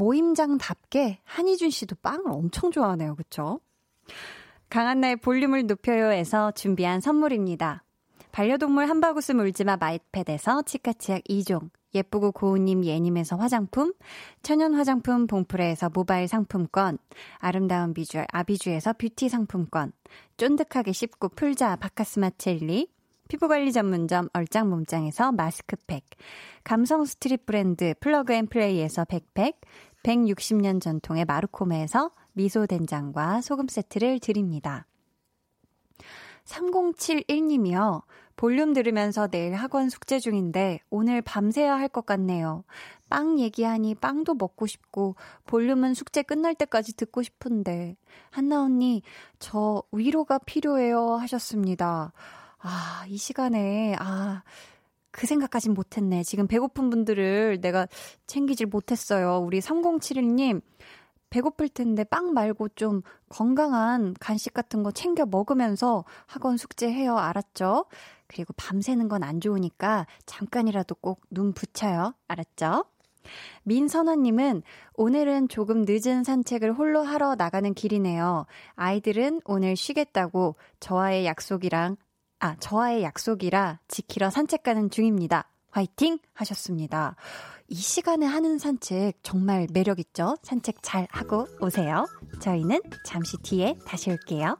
[0.00, 3.14] 모임장답게 한희준 씨도 빵을 엄청 좋아하네요.
[3.16, 3.60] 그쵸?
[4.70, 7.84] 강한나의 볼륨을 높여요에서 준비한 선물입니다.
[8.32, 13.92] 반려동물 한바구스 물지마 마이패드에서 치카치약 2종, 예쁘고 고운님 예님에서 화장품,
[14.42, 16.96] 천연 화장품 봉프레에서 모바일 상품권,
[17.38, 19.92] 아름다운 비주얼 아비주에서 뷰티 상품권,
[20.36, 22.88] 쫀득하게 씹고 풀자 바카스마 첼리,
[23.30, 26.04] 피부관리 전문점 얼짱몸짱에서 마스크팩,
[26.64, 29.60] 감성 street 브랜드 플러그앤플레이에서 백팩,
[30.02, 34.86] 160년 전통의 마르코메에서 미소 된장과 소금 세트를 드립니다.
[36.44, 38.02] 3071님이요.
[38.36, 42.64] 볼륨 들으면서 내일 학원 숙제 중인데 오늘 밤새야 할 것 같네요.
[43.10, 47.96] 빵 얘기하니 빵도 먹고 싶고 볼륨은 숙제 끝날 때까지 듣고 싶은데
[48.30, 49.02] 한나 언니
[49.38, 52.12] 저 위로가 필요해요 하셨습니다.
[52.58, 54.42] 아, 이 시간에 아,
[55.10, 56.22] 그 생각까진 못했네.
[56.22, 57.86] 지금 배고픈 분들을 내가
[58.26, 59.38] 챙기질 못했어요.
[59.38, 60.62] 우리 3071님,
[61.30, 67.16] 배고플 텐데 빵 말고 좀 건강한 간식 같은 거 챙겨 먹으면서 학원 숙제해요.
[67.18, 67.86] 알았죠?
[68.26, 72.14] 그리고 밤새는 건 안 좋으니까 잠깐이라도 꼭 눈 붙여요.
[72.28, 72.84] 알았죠?
[73.64, 74.62] 민선아님은
[74.94, 78.46] 오늘은 조금 늦은 산책을 홀로 하러 나가는 길이네요.
[78.74, 81.96] 아이들은 오늘 쉬겠다고 저와의 약속이랑,
[82.40, 85.46] 아, 저와의 약속이라 지키러 산책 가는 중입니다.
[85.70, 86.18] 화이팅!
[86.32, 87.14] 하셨습니다.
[87.68, 90.36] 이 시간에 하는 산책 정말 매력있죠?
[90.42, 92.06] 산책 잘 하고 오세요.
[92.40, 94.56] 저희는 잠시 뒤에 다시 올게요.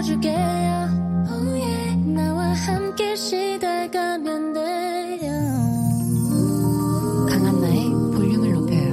[0.00, 0.36] 들어줄게요.
[1.28, 1.96] Oh yeah.
[2.14, 5.30] 나와 함께 시달가면 돼요.
[7.28, 8.90] 강한나의 볼륨을 높여요.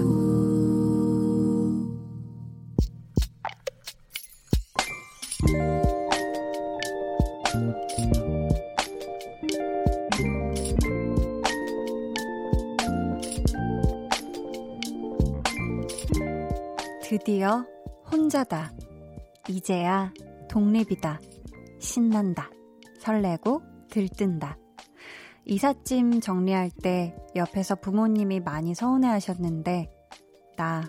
[17.03, 17.65] 드디어
[18.11, 18.73] 혼자다.
[19.47, 20.11] 이제야
[20.57, 21.21] 독립이다.
[21.79, 22.49] 신난다.
[22.99, 24.57] 설레고 들뜬다.
[25.45, 29.87] 이삿짐 정리할 때 옆에서 부모님이 많이 서운해 하셨는데,
[30.57, 30.83] 나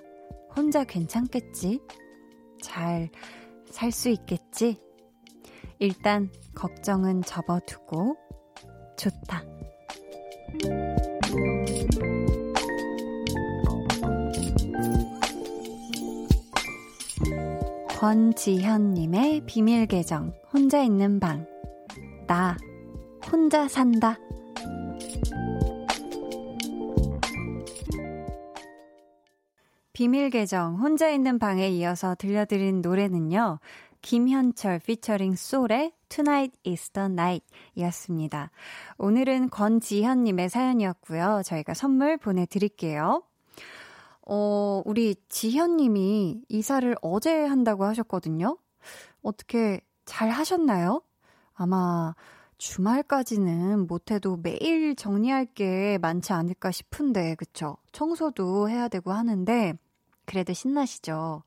[0.56, 1.80] 혼자 괜찮겠지?
[2.62, 3.10] 잘
[3.70, 4.80] 살 수 있겠지?
[5.78, 8.16] 일단 걱정은 접어두고,
[8.96, 9.44] 좋다.
[17.98, 21.44] 권지현님의 비밀 계정, 혼자 있는 방.
[22.28, 22.56] 나,
[23.32, 24.16] 혼자 산다.
[29.92, 33.58] 비밀 계정, 혼자 있는 방에 이어서 들려드린 노래는요,
[34.00, 37.44] 김현철 피처링 솔의 Tonight is the Night
[37.74, 38.52] 이었습니다.
[38.98, 41.42] 오늘은 권지현님의 사연이었고요.
[41.44, 43.24] 저희가 선물 보내드릴게요.
[44.28, 48.58] 어, 우리 지현님이 이사를 어제 한다고 하셨거든요.
[49.22, 51.02] 어떻게 잘 하셨나요?
[51.54, 52.14] 아마
[52.58, 57.76] 주말까지는 못해도 매일 정리할 게 많지 않을까 싶은데, 그쵸?
[57.92, 59.74] 청소도 해야 되고 하는데,
[60.26, 61.42] 그래도 신나시죠?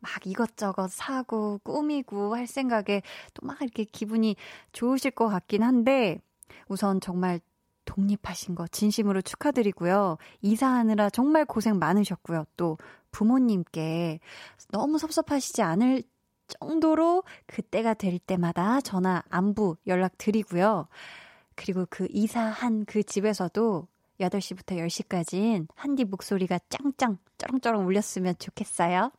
[0.00, 3.02] 막 이것저것 사고, 꾸미고 할 생각에
[3.34, 4.36] 또 막 이렇게 기분이
[4.72, 6.20] 좋으실 것 같긴 한데,
[6.68, 7.40] 우선 정말
[7.84, 10.18] 독립하신 거 진심으로 축하드리고요.
[10.42, 12.44] 이사하느라 정말 고생 많으셨고요.
[12.56, 12.78] 또
[13.10, 14.20] 부모님께
[14.70, 16.02] 너무 섭섭하시지 않을
[16.60, 20.88] 정도로 그때가 될 때마다 전화 안부 연락 드리고요.
[21.54, 23.86] 그리고 그 이사한 그 집에서도
[24.20, 29.10] 8시부터 10시까지는 한디 목소리가 짱짱 쩌렁쩌렁 울렸으면 좋겠어요.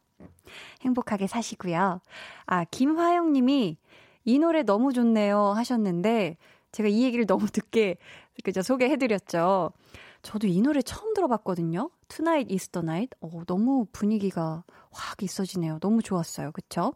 [0.82, 2.02] 행복하게 사시고요.
[2.46, 3.78] 아, 김화영 님이
[4.24, 6.38] 이 노래 너무 좋네요 하셨는데
[6.72, 7.98] 제가 이 얘기를 너무 늦게
[8.44, 9.72] 그죠 소개해드렸죠.
[10.22, 11.90] 저도 이 노래 처음 들어봤거든요.
[12.08, 13.16] Tonight is the night.
[13.22, 15.80] 어, 너무 분위기가 확 있어지네요.
[15.80, 16.52] 너무 좋았어요.
[16.52, 16.94] 그쵸?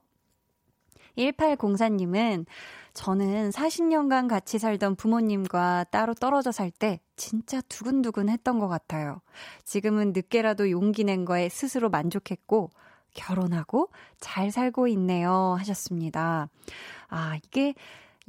[1.18, 2.46] 1804님은
[2.94, 9.22] 저는 40년간 같이 살던 부모님과 따로 떨어져 살 때 진짜 두근두근 했던 것 같아요.
[9.66, 12.70] 지금은 늦게라도 용기 낸 거에 스스로 만족했고,
[13.14, 15.56] 결혼하고 잘 살고 있네요.
[15.60, 16.48] 하셨습니다.
[17.10, 17.74] 아, 이게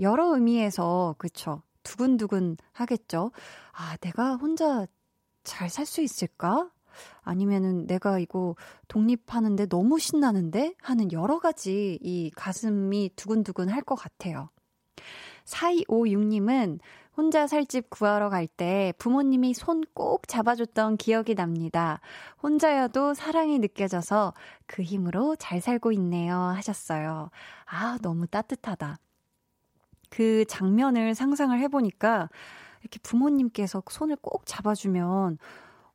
[0.00, 1.62] 여러 의미에서, 그쵸.
[1.82, 3.32] 두근두근 하겠죠.
[3.72, 4.86] 아, 내가 혼자
[5.44, 6.70] 잘 살 수 있을까?
[7.22, 8.56] 아니면은 내가 이거
[8.88, 10.74] 독립하는데 너무 신나는데?
[10.82, 14.50] 하는 여러 가지 이 가슴이 두근두근 할 것 같아요.
[15.44, 16.78] 4256님은
[17.16, 22.00] 혼자 살 집 구하러 갈 때 부모님이 손 꼭 잡아줬던 기억이 납니다.
[22.42, 24.34] 혼자여도 사랑이 느껴져서
[24.66, 26.36] 그 힘으로 잘 살고 있네요.
[26.36, 27.30] 하셨어요.
[27.66, 28.98] 아, 너무 따뜻하다.
[30.10, 32.28] 그 장면을 상상을 해보니까
[32.82, 35.38] 이렇게 부모님께서 손을 꼭 잡아주면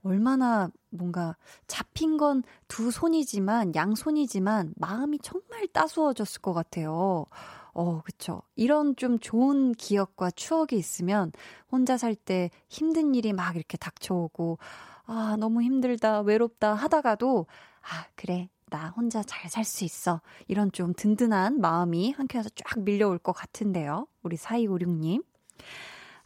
[0.03, 1.35] 얼마나 뭔가
[1.67, 7.25] 잡힌 건 두 손이지만 양손이지만 마음이 정말 따스워졌을 것 같아요.
[7.73, 8.41] 어, 그쵸.
[8.55, 11.31] 이런 좀 좋은 기억과 추억이 있으면
[11.71, 14.57] 혼자 살 때 힘든 일이 막 이렇게 닥쳐오고,
[15.05, 17.45] 아, 너무 힘들다, 외롭다 하다가도,
[17.81, 18.49] 아, 그래.
[18.69, 20.21] 나 혼자 잘 살 수 있어.
[20.47, 24.07] 이런 좀 든든한 마음이 한켠에서 쫙 밀려올 것 같은데요.
[24.23, 25.23] 우리 4256님.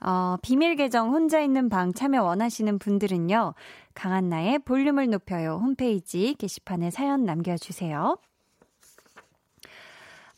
[0.01, 3.53] 어, 비밀 계정 혼자 있는 방 참여 원하시는 분들은요.
[3.93, 8.17] 강한나의 볼륨을 높여요 홈페이지 게시판에 사연 남겨주세요.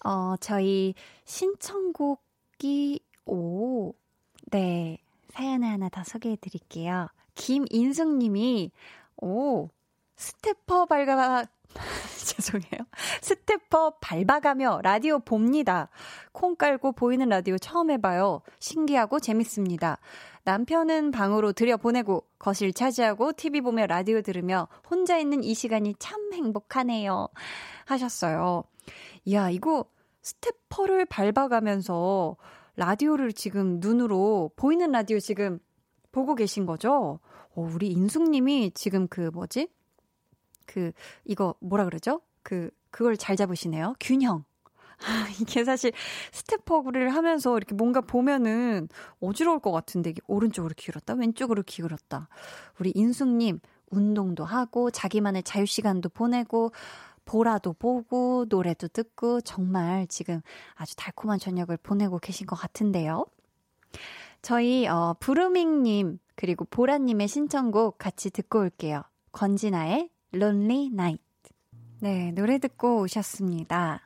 [0.04, 0.96] 어, 저희
[1.26, 3.94] 신청곡이, 오,
[4.50, 4.98] 네.
[5.30, 7.08] 사연을 하나 더 소개해 드릴게요.
[7.36, 8.72] 김인숙 님이,
[9.18, 9.70] 오,
[10.16, 11.46] stepper 발가,
[12.26, 12.82] 죄송해요.
[13.22, 15.90] stepper 밟아가며 라디오 봅니다.
[16.32, 18.42] 콩 깔고 보이는 라디오 처음 해봐요.
[18.60, 20.00] 신기하고 재밌습니다.
[20.44, 27.28] 남편은 방으로 들여보내고 거실 차지하고 TV 보며 라디오 들으며 혼자 있는 이 시간이 참 행복하네요.
[27.86, 28.64] 하셨어요.
[29.26, 29.86] 이야, 이거
[30.22, 32.38] 스테퍼를 밟아가면서
[32.76, 35.60] 라디오를 지금 눈으로 보이는 라디오 지금
[36.12, 37.20] 보고 계신 거죠?
[37.54, 39.68] 어, 우리 인숙님이 지금 그 뭐지?
[40.66, 40.92] 그
[41.26, 42.22] 이거 뭐라 그러죠?
[42.44, 43.96] 그 그걸 잘 잡으시네요.
[44.00, 44.44] 균형.
[45.42, 45.92] 이게 사실
[46.32, 48.88] 스테퍼를 하면서 이렇게 뭔가 보면은
[49.20, 52.28] 어지러울 것 같은데 이게 오른쪽으로 기울었다 왼쪽으로 기울었다.
[52.80, 53.60] 우리 인숙님
[53.90, 56.72] 운동도 하고 자기만의 자유 시간도 보내고
[57.26, 60.42] 보라도 보고 노래도 듣고 정말 지금
[60.76, 63.26] 아주 달콤한 저녁을 보내고 계신 것 같은데요.
[64.42, 69.04] 저희 어 부르밍님 그리고 보라님의 신청곡 같이 듣고 올게요.
[69.32, 71.24] 권진아의 Lonely Night.
[72.00, 74.02] 네, 노래 듣고 오셨습니다.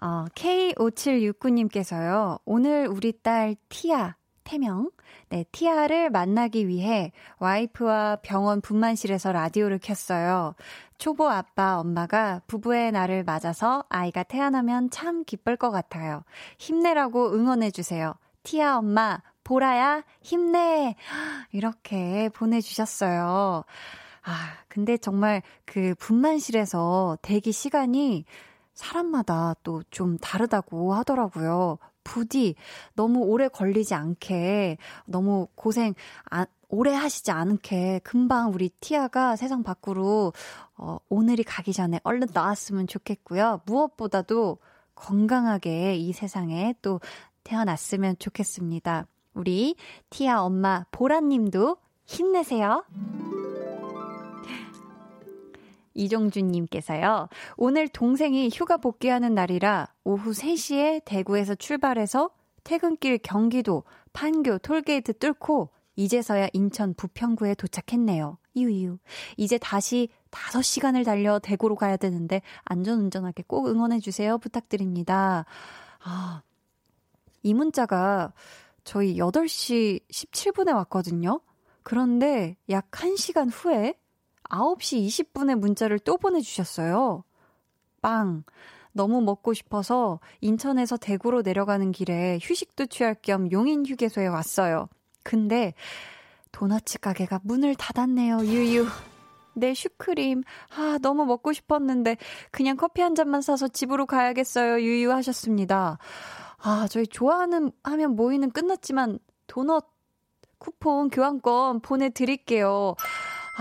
[0.00, 4.90] 어, K5769님께서요, 오늘 우리 딸 티아, 태명,
[5.28, 10.54] 네, 티아를 만나기 위해 와이프와 병원 분만실에서 라디오를 켰어요.
[10.98, 16.24] 초보 아빠, 엄마가 부부의 날을 맞아서 아이가 태어나면 참 기쁠 것 같아요.
[16.58, 18.14] 힘내라고 응원해주세요.
[18.42, 20.96] 티아 엄마, 보라야, 힘내!
[21.52, 23.64] 이렇게 보내주셨어요.
[24.24, 28.24] 아, 근데 정말 그 분만실에서 대기 시간이
[28.74, 31.78] 사람마다 또 좀 다르다고 하더라고요.
[32.04, 32.54] 부디
[32.94, 35.94] 너무 오래 걸리지 않게 너무 고생
[36.24, 40.32] 안, 오래 하시지 않게 금방 우리 티아가 세상 밖으로
[40.76, 43.60] 어, 오늘이 가기 전에 얼른 나왔으면 좋겠고요.
[43.66, 44.58] 무엇보다도
[44.94, 47.00] 건강하게 이 세상에 또
[47.44, 49.06] 태어났으면 좋겠습니다.
[49.34, 49.76] 우리
[50.10, 52.84] 티아 엄마 보라님도 힘내세요.
[55.94, 57.28] 이종준님께서요.
[57.56, 62.30] 오늘 동생이 휴가 복귀하는 날이라 오후 3시에 대구에서 출발해서
[62.64, 68.38] 퇴근길 경기도 판교 톨게이트 뚫고 이제서야 인천 부평구에 도착했네요.
[68.56, 68.98] 유유.
[69.36, 74.38] 이제 다시 5시간을 달려 대구로 가야 되는데 안전운전하게 꼭 응원해주세요.
[74.38, 75.44] 부탁드립니다.
[76.00, 76.42] 아,
[77.42, 78.32] 이 문자가
[78.84, 81.40] 저희 8시 17분에 왔거든요.
[81.82, 83.94] 그런데 약 1시간 후에
[84.52, 87.24] 9시 20분에 문자를 또 보내주셨어요.
[88.00, 88.44] 빵.
[88.92, 94.88] 너무 먹고 싶어서 인천에서 대구로 내려가는 길에 휴식도 취할 겸 용인 휴게소에 왔어요.
[95.22, 95.72] 근데
[96.52, 98.40] 도너츠 가게가 문을 닫았네요.
[98.44, 98.86] 유유.
[99.54, 100.42] 내 슈크림.
[100.76, 102.18] 아, 너무 먹고 싶었는데
[102.50, 104.82] 그냥 커피 한 잔만 사서 집으로 가야겠어요.
[104.82, 105.98] 유유 하셨습니다.
[106.58, 109.86] 아, 저희 좋아하는 하면 모이는 끝났지만 도넛
[110.58, 112.94] 쿠폰 교환권 보내 드릴게요.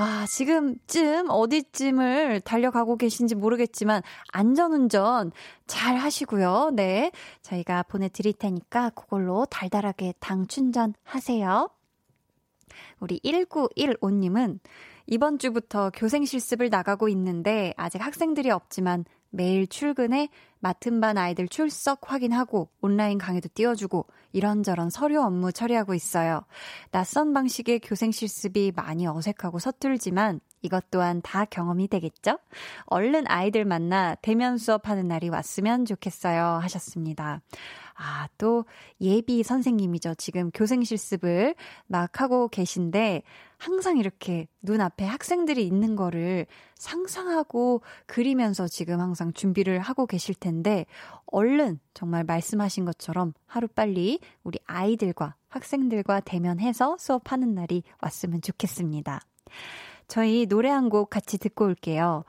[0.03, 5.31] 아, 지금쯤 어디쯤을 달려가고 계신지 모르겠지만 안전운전
[5.67, 6.71] 잘 하시고요.
[6.73, 7.11] 네.
[7.43, 11.69] 저희가 보내드릴 테니까 그걸로 달달하게 당 충전하세요.
[12.99, 14.57] 우리 1915님은
[15.05, 20.29] 이번 주부터 교생 실습을 나가고 있는데 아직 학생들이 없지만 매일 출근해
[20.59, 26.45] 맡은 반 아이들 출석 확인하고 온라인 강의도 띄워주고 이런저런 서류 업무 처리하고 있어요.
[26.91, 32.38] 낯선 방식의 교생 실습이 많이 어색하고 서툴지만 이것 또한 다 경험이 되겠죠?
[32.86, 36.59] 얼른 아이들 만나 대면 수업하는 날이 왔으면 좋겠어요.
[36.62, 37.41] 하셨습니다.
[37.95, 38.66] 아, 또
[38.99, 40.16] 예비 선생님이죠.
[40.16, 41.55] 지금 교생 실습을
[41.86, 43.22] 막 하고 계신데
[43.57, 50.88] 항상 이렇게 눈앞에 학생들이 있는 거를 상상하고 그리면서 지금 항상 준비를 하고 계실 텐데
[51.28, 59.22] 얼른 정말 말씀하신 것처럼 하루빨리 우리 아이들과 학생들과 대면해서 수업하는 날이 왔으면 좋겠습니다.
[60.12, 62.26] 저희 노래 한 곡 같이 듣고 올게요.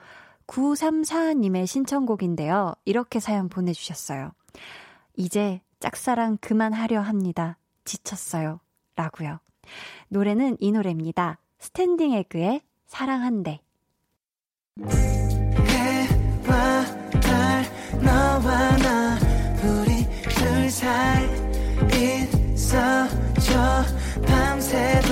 [0.47, 2.75] 9344님의 신청곡인데요.
[2.85, 4.31] 이렇게 사연 보내주셨어요.
[5.17, 7.59] 이제 짝사랑 그만하려 합니다.
[7.85, 8.61] 지쳤어요.
[8.95, 9.41] 라고요.
[10.11, 11.41] 노래는 이 노래입니다.
[11.59, 13.59] 스탠딩 에그의 사랑한대.
[15.67, 16.85] 해와
[17.21, 17.65] 달
[18.01, 19.19] 너와 나
[19.65, 21.27] 우리 둘 사이
[22.55, 23.83] 있어줘
[24.25, 25.12] 밤새도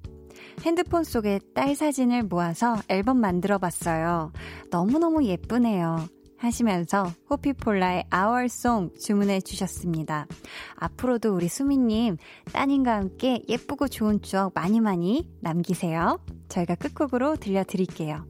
[0.63, 4.31] 핸드폰 속에 딸 사진을 모아서 앨범 만들어 봤어요.
[4.69, 6.07] 너무너무 예쁘네요.
[6.37, 8.05] 하시면서 호피폴라의
[8.45, 10.27] Song 주문해 주셨습니다.
[10.75, 12.17] 앞으로도 우리 수미님
[12.51, 16.19] 따님과 함께 예쁘고 좋은 추억 많이 많이 남기세요.
[16.49, 18.25] 저희가 끝곡으로 들려드릴게요.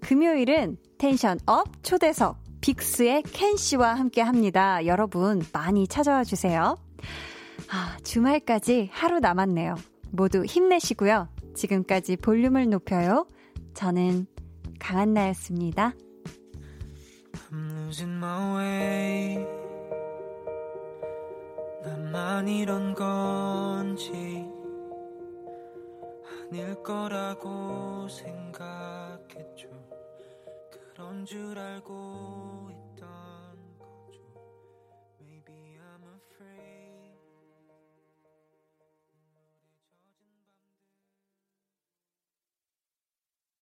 [0.00, 4.84] 금요일은 tension up 초대석 빅스의 켄 씨와 함께 합니다.
[4.86, 6.76] 여러분 많이 찾아와 주세요.
[7.70, 9.76] 아, 주말까지 하루 남았네요.
[10.10, 11.28] 모두 힘내시고요.
[11.56, 13.26] 지금까지 볼륨을 높여요.
[13.74, 14.26] 저는
[14.78, 15.94] 강한나였습니다.
[17.50, 17.90] I'm
[22.48, 24.46] 이런 건지
[26.50, 29.68] 아닐 거라고 생각했죠.
[30.94, 32.45] 그런 줄 알고